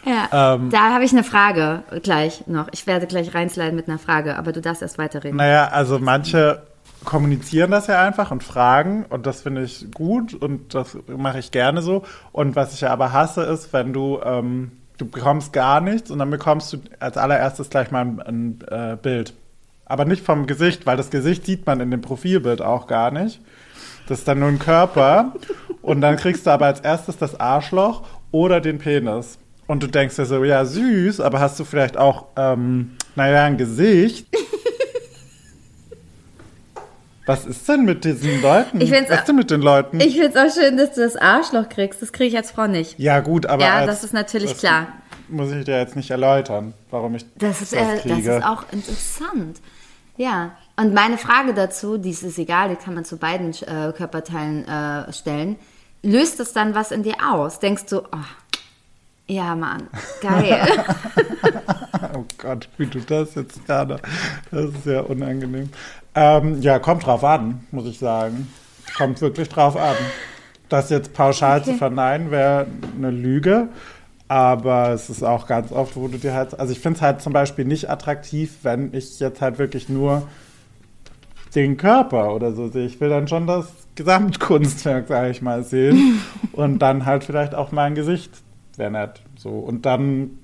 [0.05, 0.69] Ja, Ähm.
[0.69, 2.67] da habe ich eine Frage gleich noch.
[2.71, 5.37] Ich werde gleich reinsliden mit einer Frage, aber du darfst erst weiterreden.
[5.37, 6.63] Naja, also manche
[7.03, 11.51] kommunizieren das ja einfach und fragen und das finde ich gut und das mache ich
[11.51, 12.03] gerne so.
[12.31, 16.19] Und was ich ja aber hasse, ist, wenn du, ähm, du bekommst gar nichts und
[16.19, 19.33] dann bekommst du als allererstes gleich mal ein, ein äh, Bild.
[19.85, 23.39] Aber nicht vom Gesicht, weil das Gesicht sieht man in dem Profilbild auch gar nicht.
[24.07, 25.33] Das ist dann nur ein Körper
[25.81, 29.37] und dann kriegst du aber als erstes das Arschloch oder den Penis.
[29.67, 33.57] Und du denkst dir so, ja, süß, aber hast du vielleicht auch, ähm, naja, ein
[33.57, 34.27] Gesicht?
[37.25, 38.79] Was ist denn mit diesen Leuten?
[38.81, 39.99] Ich find's- Was ist denn mit den Leuten?
[39.99, 42.01] Ich finde es auch schön, dass du das Arschloch kriegst.
[42.01, 42.99] Das kriege ich als Frau nicht.
[42.99, 43.63] ja, gut, aber.
[43.63, 44.87] Ja, als, das ist natürlich das klar.
[45.27, 48.35] Muss ich dir jetzt nicht erläutern, warum ich Das ist, das äh, das kriege.
[48.37, 49.59] ist auch interessant.
[50.17, 50.51] Ja.
[50.77, 55.11] Und meine Frage dazu, die ist egal, die kann man zu beiden äh, Körperteilen äh,
[55.13, 55.55] stellen.
[56.03, 57.59] Löst es dann was in dir aus?
[57.59, 58.17] Denkst du, oh,
[59.27, 59.87] ja, Mann,
[60.21, 60.67] geil.
[62.13, 63.99] Oh Gott, wie du das jetzt gerade.
[64.51, 65.69] Das ist ja unangenehm.
[66.15, 68.47] Ähm, ja, kommt drauf an, muss ich sagen.
[68.97, 69.95] Kommt wirklich drauf an.
[70.69, 73.67] Das jetzt pauschal zu verneinen, wäre eine Lüge.
[74.27, 76.59] Aber es ist auch ganz oft, wo du dir halt.
[76.59, 80.27] Also ich finde es halt zum Beispiel nicht attraktiv, wenn ich jetzt halt wirklich nur
[81.53, 82.85] den Körper oder so sehe.
[82.85, 86.21] Ich will dann schon das Gesamtkunstwerk, sage ich mal, sehen.
[86.53, 88.31] Und dann halt vielleicht auch mein Gesicht
[88.77, 89.21] wäre nett.
[89.37, 89.51] So.
[89.51, 90.39] Und dann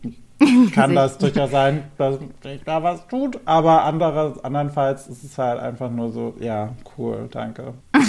[0.73, 5.59] kann das durchaus sein, dass sich da was tut, aber anderes, andernfalls ist es halt
[5.59, 7.73] einfach nur so, ja, cool, danke.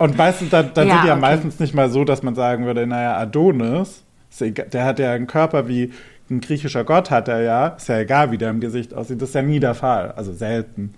[0.00, 1.20] Und du, dann, dann Ja, sind die ja okay.
[1.20, 4.02] meistens nicht mal so, dass man sagen würde, naja, Adonis,
[4.40, 5.92] der hat ja einen Körper wie
[6.28, 9.28] ein griechischer Gott hat er ja, ist ja egal, wie der im Gesicht aussieht, das
[9.28, 10.94] ist ja nie der Fall, also selten.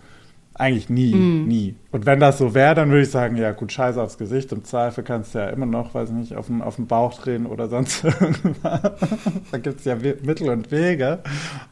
[0.58, 1.46] Eigentlich nie, Mhm.
[1.46, 1.76] nie.
[1.92, 4.50] Und wenn das so wäre, dann würde ich sagen, ja gut, scheiße aufs Gesicht.
[4.52, 7.14] Im Zweifel kannst du ja immer noch, weiß ich nicht, auf den, auf den Bauch
[7.20, 8.80] drehen oder sonst irgendwas.
[9.52, 11.20] da gibt es ja Mittel und Wege.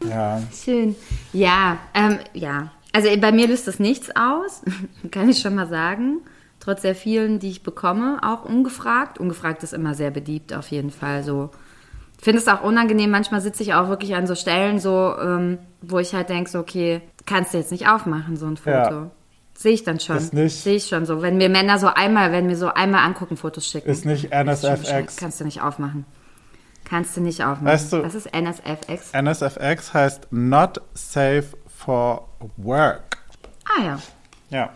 [0.09, 0.95] Ja, Schön.
[1.32, 2.70] Ja, ähm, ja.
[2.93, 4.62] Also bei mir löst das nichts aus,
[5.11, 6.20] kann ich schon mal sagen.
[6.61, 9.18] Trotz der vielen, die ich bekomme, auch ungefragt.
[9.18, 11.22] Ungefragt ist immer sehr beliebt, auf jeden Fall.
[11.22, 11.51] So.
[12.18, 13.11] Ich finde es auch unangenehm.
[13.11, 16.59] Manchmal sitze ich auch wirklich an so Stellen, so, ähm, wo ich halt denke, so,
[16.61, 18.70] okay, kannst du jetzt nicht aufmachen, so ein Foto.
[18.77, 19.11] Ja.
[19.59, 20.16] Sehe ich dann schon.
[20.18, 21.22] Ist nicht- Sehe ich schon so.
[21.22, 23.89] Wenn mir Männer so einmal, wenn mir so einmal angucken, Fotos schicken.
[23.89, 24.31] ist nicht.
[24.33, 25.16] NSFX.
[25.16, 26.05] Kannst du nicht aufmachen.
[26.85, 27.66] Kannst du nicht aufmachen.
[27.66, 29.12] Weißt du- Was ist NSFX?
[29.12, 33.18] NSFX heißt Not Safe for Work.
[33.64, 33.99] Ah ja.
[34.51, 34.70] Ja.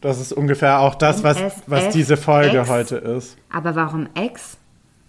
[0.00, 2.70] Das ist ungefähr auch das, was, was diese Folge NSFX?
[2.70, 3.36] heute ist.
[3.50, 4.56] Aber warum X?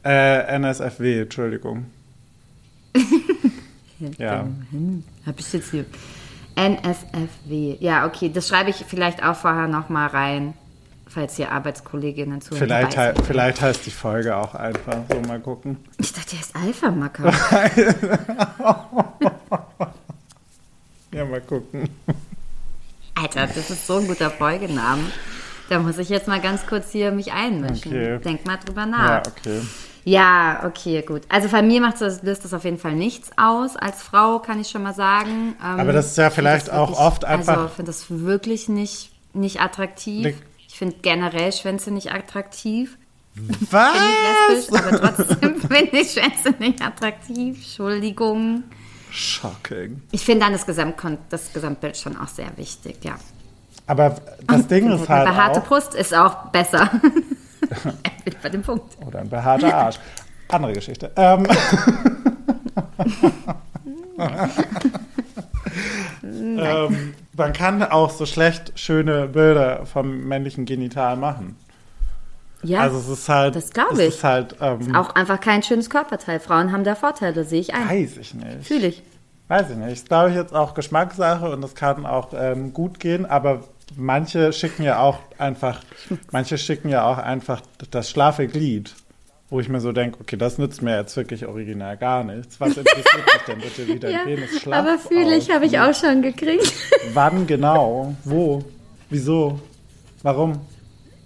[0.06, 1.86] Äh, NSFW, Entschuldigung.
[4.18, 4.48] ja.
[5.26, 5.86] Hab ich jetzt hier.
[6.60, 7.78] NSFW.
[7.80, 10.54] Ja, okay, das schreibe ich vielleicht auch vorher nochmal rein,
[11.08, 12.60] falls hier Arbeitskolleginnen zuhören.
[12.68, 14.98] Vielleicht, hei- vielleicht heißt die Folge auch einfach.
[15.10, 15.78] So, mal gucken.
[15.98, 16.12] ich.
[16.14, 17.34] dachte, der ist Alpha-Macker.
[21.12, 21.90] Ja, mal gucken.
[23.16, 25.02] Alter, das ist so ein guter Folgename.
[25.68, 27.92] Da muss ich jetzt mal ganz kurz hier mich einmischen.
[27.92, 28.20] Okay.
[28.20, 29.24] Denk mal drüber Ja, nach.
[29.26, 29.60] okay.
[30.06, 31.24] Ja, okay, gut.
[31.30, 33.76] Also bei mir macht das, löst das auf jeden Fall nichts aus.
[33.76, 35.56] Als Frau kann ich schon mal sagen.
[35.64, 38.70] Ähm, Aber das ist ja vielleicht auch wirklich- oft einfach- Also ich finde das wirklich
[38.70, 40.26] nicht, nicht attraktiv.
[40.26, 40.38] Nick.
[40.68, 42.98] Ich finde generell Schwänze nicht attraktiv.
[43.72, 43.94] Was?
[43.94, 47.56] Bin ich lesbisch, aber trotzdem finde ich Schwänze nicht attraktiv.
[47.58, 48.64] Entschuldigung.
[49.12, 50.02] Shocking.
[50.12, 53.16] Ich finde dann das, Gesamtkon das Gesamtbild schon auch sehr wichtig, ja.
[53.88, 56.90] Aber das Ding ist eine halt behaarte auch, Brust ist auch besser.
[58.42, 58.98] bei dem Punkt.
[59.06, 60.00] oder ein behaarter Arsch.
[60.50, 61.12] Andere Geschichte.
[61.16, 61.46] Ähm,
[66.24, 71.56] ähm, man kann auch so schlecht schöne Bilder vom männlichen Genital machen.
[72.62, 74.08] Ja, also es ist halt, das glaub es ich.
[74.10, 76.40] ist halt, ähm, auch einfach kein schönes Körperteil.
[76.42, 77.88] Frauen haben da Vorteile, sehe ich ein.
[77.88, 78.68] weiß ich nicht.
[78.68, 79.04] Fühle ich.
[79.48, 79.94] Weiß ich nicht.
[79.94, 83.64] Ist, glaube ich, jetzt auch Geschmackssache und das kann auch ähm, gut gehen, aber
[83.96, 85.82] manche schicken ja auch einfach,
[86.32, 87.62] manche schicken ja auch einfach
[87.92, 88.94] das schlafe Glied,
[89.50, 92.60] wo ich mir so denke, okay, das nützt mir jetzt wirklich original gar nichts.
[92.60, 95.80] Was interessiert mich denn bitte, wie dein Ja, Penis schlaff aber fühle ich, habe ich
[95.80, 96.72] auch schon gekriegt.
[97.14, 98.16] Wann genau?
[98.24, 98.64] Wo?
[99.10, 99.60] Wieso?
[100.22, 100.60] Warum?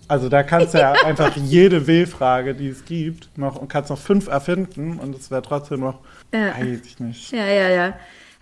[0.07, 3.97] Also da kannst du ja, einfach jede W-Frage, die es gibt, noch und kannst noch
[3.97, 5.99] fünf erfinden und es wäre trotzdem noch,
[6.34, 6.55] Ja.
[6.57, 7.32] weiß ich nicht.
[7.32, 7.93] Ja, ja, ja.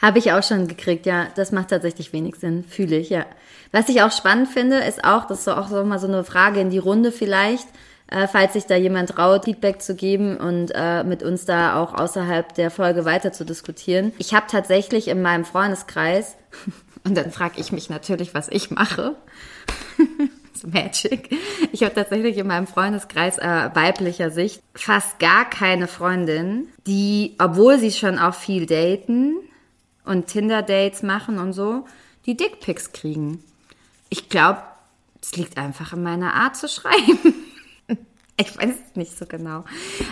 [0.01, 1.27] Habe ich auch schon gekriegt, ja.
[1.35, 3.25] Das macht tatsächlich wenig Sinn, fühle ich, ja.
[3.71, 6.59] Was ich auch spannend finde, ist auch, das ist auch so mal so eine Frage
[6.59, 7.67] in die Runde vielleicht,
[8.07, 11.93] äh, falls sich da jemand traut, Feedback zu geben und äh, mit uns da auch
[11.93, 14.11] außerhalb der Folge weiter zu diskutieren.
[14.17, 16.35] Ich habe tatsächlich in meinem Freundeskreis,
[17.05, 19.15] und dann frage ich mich natürlich, was ich mache.
[20.63, 21.35] Magic.
[21.71, 27.79] Ich habe tatsächlich in meinem Freundeskreis äh, weiblicher Sicht fast gar keine Freundin, die, obwohl
[27.79, 29.37] sie schon auch viel daten
[30.05, 31.85] und Tinder-Dates machen und so,
[32.25, 33.43] die Dickpics kriegen.
[34.11, 34.61] Ich glaube,
[35.21, 37.17] es liegt einfach in meiner Art zu schreiben.
[38.37, 39.65] Ich weiß es nicht so genau.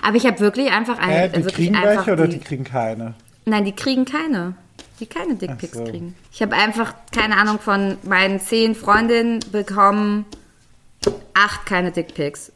[0.04, 1.14] Aber ich habe wirklich einfach eine.
[1.14, 3.16] Hä, die wirklich kriegen einfach welche oder die, die kriegen keine?
[3.46, 4.54] Nein, die kriegen keine.
[5.00, 5.84] Die keine Dickpics so.
[5.84, 6.14] kriegen.
[6.32, 10.26] Ich habe einfach, keine Ahnung, von meinen zehn Freundinnen bekommen
[11.34, 12.52] acht keine Dickpics.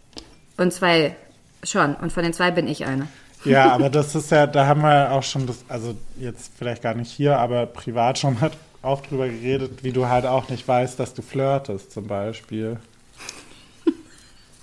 [0.57, 1.15] Und zwei
[1.63, 1.95] schon.
[1.95, 3.07] Und von den zwei bin ich eine.
[3.45, 6.93] Ja, aber das ist ja, da haben wir auch schon das, also jetzt vielleicht gar
[6.93, 8.51] nicht hier, aber privat schon mal
[8.83, 12.77] auch drüber geredet, wie du halt auch nicht weißt, dass du flirtest zum Beispiel.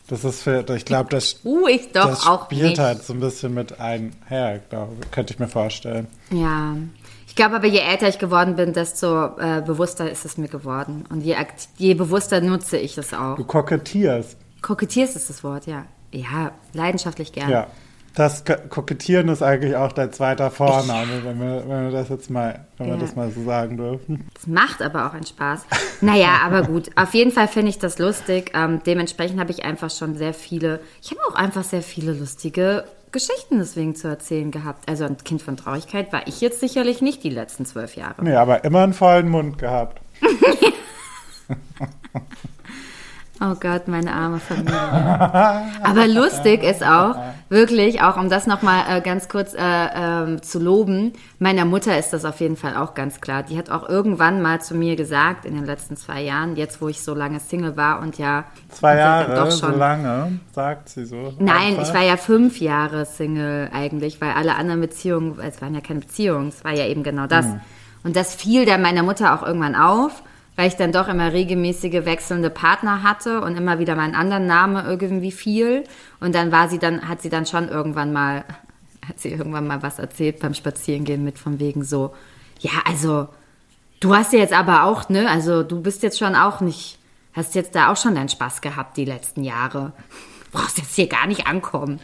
[0.09, 3.55] Das ist für, ich glaube, das, Uh, ich das auch spielt halt so ein bisschen
[3.55, 6.09] mit einher, glaube könnte ich mir vorstellen.
[6.31, 6.77] Ja.
[7.29, 11.05] Ich glaube aber, je älter ich geworden bin, desto äh, bewusster ist es mir geworden.
[11.11, 11.37] Und je,
[11.77, 13.37] je bewusster nutze ich es auch.
[13.37, 14.37] Du kokettierst.
[14.63, 15.87] Kokettierst ist das Wort, ja.
[16.13, 17.53] Ja, leidenschaftlich gerne.
[17.53, 17.67] Ja.
[18.15, 22.29] Das Ko- Kokettieren ist eigentlich auch dein zweiter Vorname, wenn wir, wenn wir das jetzt
[22.29, 23.01] mal, wenn wir Ja.
[23.01, 24.29] das mal so sagen dürfen.
[24.35, 25.63] Das macht aber auch einen Spaß.
[26.01, 26.91] Naja, aber gut.
[26.97, 28.51] Auf jeden Fall finde ich das lustig.
[28.55, 32.85] Ähm, dementsprechend habe ich einfach schon sehr viele, ich habe auch einfach sehr viele lustige
[33.13, 34.89] Geschichten deswegen zu erzählen gehabt.
[34.89, 38.23] Also ein Kind von Traurigkeit war ich jetzt sicherlich nicht die letzten zwölf Jahre.
[38.25, 40.01] Nee, aber immer einen vollen Mund gehabt.
[43.43, 44.75] Oh Gott, meine arme Familie.
[45.83, 47.17] Aber lustig ist auch,
[47.49, 52.13] wirklich, auch um das nochmal äh, ganz kurz äh, ähm, zu loben, meiner Mutter ist
[52.13, 53.43] das auf jeden Fall auch ganz klar.
[53.43, 56.89] Die hat auch irgendwann mal zu mir gesagt, in den letzten zwei Jahren, jetzt wo
[56.89, 58.45] ich so lange Single war und ja...
[58.69, 61.33] Zwei Jahre, doch so schon- lange, sagt sie so.
[61.39, 61.89] Nein, Einfach.
[61.89, 66.01] ich war ja fünf Jahre Single eigentlich, weil alle anderen Beziehungen, es waren ja keine
[66.01, 67.47] Beziehungen, es war ja eben genau das.
[68.05, 70.23] Und das fiel dann meiner Mutter auch irgendwann auf,
[70.57, 74.85] weil ich dann doch immer regelmäßige wechselnde Partner hatte und immer wieder meinen anderen Namen
[74.85, 75.85] irgendwie fiel.
[76.21, 78.45] Und dann war sie dann, hat sie dann schon irgendwann mal,
[79.09, 82.15] hat sie irgendwann mal was erzählt beim Spazierengehen mit von wegen so,
[82.61, 83.29] ja, also
[84.01, 86.99] du hast ja jetzt aber auch, ne, also du bist jetzt schon auch nicht,
[87.33, 89.93] hast jetzt da auch schon deinen Spaß gehabt die letzten Jahre.
[90.53, 92.01] Brauchst jetzt hier gar nicht ankommen.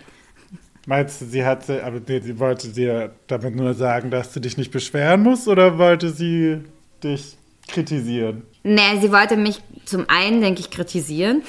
[0.87, 4.57] Meinst du, sie hat, aber nee, sie wollte dir damit nur sagen, dass du dich
[4.57, 6.63] nicht beschweren musst oder wollte sie
[7.03, 7.37] dich
[7.69, 8.43] kritisieren?
[8.63, 11.43] Nee, sie wollte mich zum einen, denke ich, kritisieren.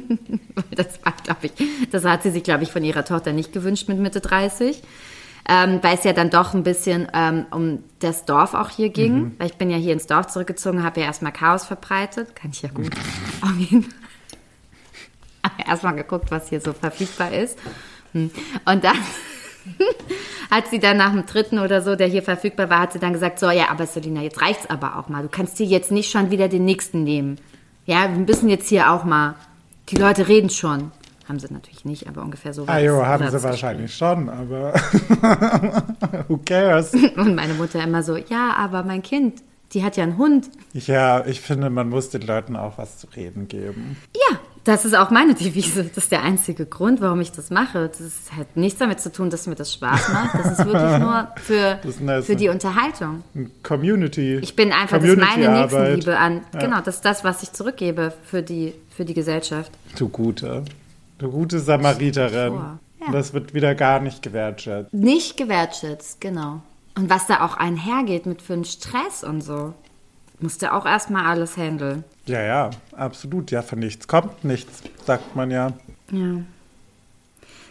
[0.74, 1.52] das war, glaube ich,
[1.90, 4.82] das hat sie sich, glaube ich, von ihrer Tochter nicht gewünscht mit Mitte 30.
[5.46, 9.14] Ähm, weil es ja dann doch ein bisschen ähm, um das Dorf auch hier ging.
[9.14, 9.34] Mhm.
[9.38, 12.34] Weil ich bin ja hier ins Dorf zurückgezogen, habe ja erstmal Chaos verbreitet.
[12.34, 12.92] Kann ich ja gut.
[13.42, 13.92] Auf jeden Fall.
[15.66, 17.58] Erstmal geguckt, was hier so verfügbar ist.
[18.12, 18.30] Hm.
[18.64, 18.96] Und dann
[20.50, 23.12] hat sie dann nach dem dritten oder so, der hier verfügbar war, hat sie dann
[23.12, 25.22] gesagt, so, ja, aber Selina, jetzt reicht's aber auch mal.
[25.22, 27.38] Du kannst dir jetzt nicht schon wieder den nächsten nehmen.
[27.86, 29.34] Ja, wir müssen jetzt hier auch mal,
[29.88, 30.92] die Leute reden schon.
[31.28, 34.74] Haben sie natürlich nicht, aber ungefähr so war Ah, jo, haben sie wahrscheinlich schon, aber
[36.28, 36.92] who cares?
[37.16, 39.42] Und meine Mutter immer so, ja, aber mein Kind,
[39.72, 40.50] die hat ja einen Hund.
[40.74, 43.96] Ja, ich finde, man muss den Leuten auch was zu reden geben.
[44.14, 45.84] Ja, das ist auch meine Devise.
[45.84, 47.88] Das ist der einzige Grund, warum ich das mache.
[47.88, 50.34] Das hat nichts damit zu tun, dass mir das Spaß macht.
[50.34, 52.24] Das ist wirklich nur für, nice.
[52.24, 53.22] für die Unterhaltung.
[53.62, 54.38] Community.
[54.38, 55.60] Ich bin einfach, das ist meine.
[55.60, 56.40] Nächstenliebe an.
[56.54, 56.60] Ja.
[56.60, 59.70] Genau, das ist das, was ich zurückgebe für die, für die Gesellschaft.
[59.98, 60.64] Du gute.
[61.18, 62.54] Du gute Samariterin.
[63.00, 63.12] Ja.
[63.12, 64.94] Das wird wieder gar nicht gewertschätzt.
[64.94, 66.62] Nicht gewertschätzt, genau.
[66.96, 69.74] Und was da auch einhergeht mit für einen Stress und so.
[70.40, 72.04] Musste auch erstmal alles handeln.
[72.26, 73.50] Ja, ja, absolut.
[73.50, 75.72] Ja, von nichts kommt nichts, sagt man ja.
[76.10, 76.40] Ja.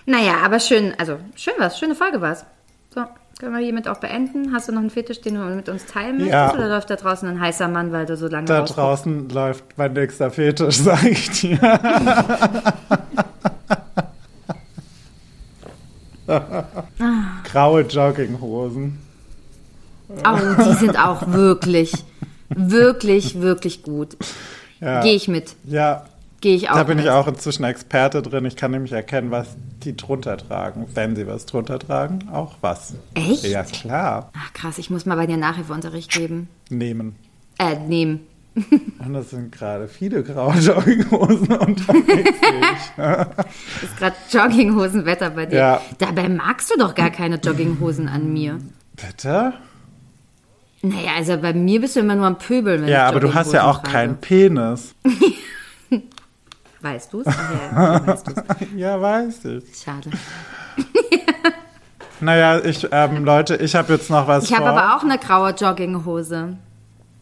[0.06, 2.46] Naja, aber schön, also schön war's, schöne Folge war's.
[2.94, 3.04] So,
[3.40, 4.54] können wir hiermit auch beenden.
[4.54, 6.34] Hast du noch einen Fetisch, den du mit uns teilen möchtest?
[6.34, 6.54] Ja.
[6.54, 8.78] Oder läuft da draußen ein heißer Mann, weil du so lange Da rausguckst?
[8.78, 11.60] draußen läuft mein nächster Fetisch, sag ich dir.
[17.44, 18.98] Graue Jogginghosen.
[20.10, 21.92] Oh, die sind auch wirklich,
[22.56, 24.18] wirklich, wirklich gut.
[24.80, 25.02] Ja.
[25.02, 25.56] Gehe ich mit.
[25.66, 26.06] Ja,
[26.44, 27.06] Gehe ich auch da bin mit.
[27.06, 28.44] ich auch inzwischen Experte drin.
[28.44, 30.88] Ich kann nämlich erkennen, was die drunter tragen.
[30.94, 32.96] Wenn sie was drunter tragen, auch was.
[33.14, 33.46] Echt?
[33.46, 34.30] Ja, klar.
[34.38, 36.50] Ach krass, ich muss mal bei dir Nachhilfeunterricht geben.
[36.70, 37.16] Nehmen.
[37.60, 38.28] Äh, nehmen.
[38.56, 42.38] Und das sind gerade viele graue Jogginghosen unterwegs.
[43.82, 45.58] Ist gerade Jogginghosenwetter bei dir.
[45.58, 45.82] Ja.
[45.98, 48.60] Dabei magst du doch gar keine Jogginghosen an mir.
[48.98, 49.54] ich.
[50.86, 53.54] Naja, also bei mir bist du immer nur am Pöbeln, wenn Ja, aber du hast
[53.54, 53.92] ja auch trage.
[53.92, 54.94] keinen Penis.
[56.82, 57.26] Weißt du's?
[57.26, 58.32] Ach ja, weißt.
[58.76, 59.64] Ja, weiß ich.
[59.82, 60.10] Schade.
[62.20, 65.50] Naja, ich, ähm, Leute, ich habe jetzt noch was Ich habe aber auch eine graue
[65.50, 66.56] Jogginghose.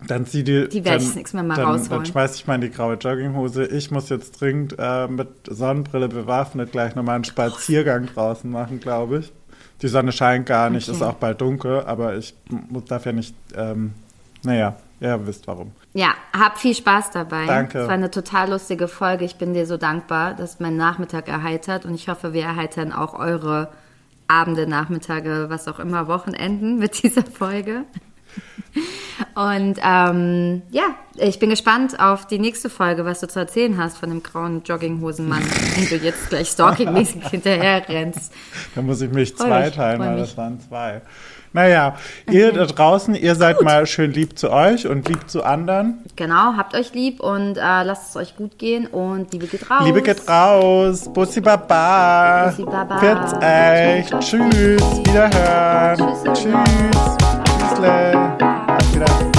[0.07, 0.69] Dann zieh die.
[0.69, 1.89] Die werde dann, ich nächstes Mal mal dann, rausholen.
[1.89, 3.65] Dann schmeiß ich mal in die graue Jogginghose.
[3.65, 9.19] Ich muss jetzt dringend äh, mit Sonnenbrille bewaffnet gleich nochmal einen Spaziergang draußen machen, glaube
[9.19, 9.31] ich.
[9.81, 10.97] Die Sonne scheint gar nicht, Okay.
[10.97, 12.35] ist auch bald dunkel, aber ich
[12.69, 13.35] muss, darf ja nicht.
[13.55, 13.93] Ähm,
[14.43, 15.71] naja, ihr wisst warum.
[15.93, 17.45] Ja, hab viel Spaß dabei.
[17.45, 17.79] Danke.
[17.79, 19.25] Es war eine total lustige Folge.
[19.25, 23.13] Ich bin dir so dankbar, dass mein Nachmittag erheitert und ich hoffe, wir erheitern auch
[23.13, 23.69] eure
[24.27, 27.83] Abende, Nachmittage, was auch immer, Wochenenden mit dieser Folge.
[29.35, 33.97] Und ähm, ja, ich bin gespannt auf die nächste Folge, was du zu erzählen hast
[33.97, 35.43] von dem grauen Jogginghosenmann,
[35.77, 38.33] den du jetzt gleich stalkingmäßig hinterher rennst.
[38.75, 40.29] Da muss ich mich Freu zwei mich, teilen, freu weil mich.
[40.29, 41.01] das waren zwei.
[41.53, 41.97] Naja,
[42.29, 45.99] ihr da draußen, ihr seid mal schön lieb zu euch und lieb zu anderen.
[46.15, 49.83] Genau, habt euch lieb und äh, lasst es euch gut gehen und Liebe geht raus.
[49.83, 51.11] Liebe geht raus.
[51.13, 52.47] Bussi Baba.
[52.47, 52.97] Bussi Baba.
[52.99, 54.17] Für's echt.
[54.21, 54.81] Tschüss.
[55.03, 55.97] Wiederhören.
[55.97, 57.20] Tschüss, Tschüss.
[57.81, 58.37] Sinclair.
[58.93, 59.30] Graças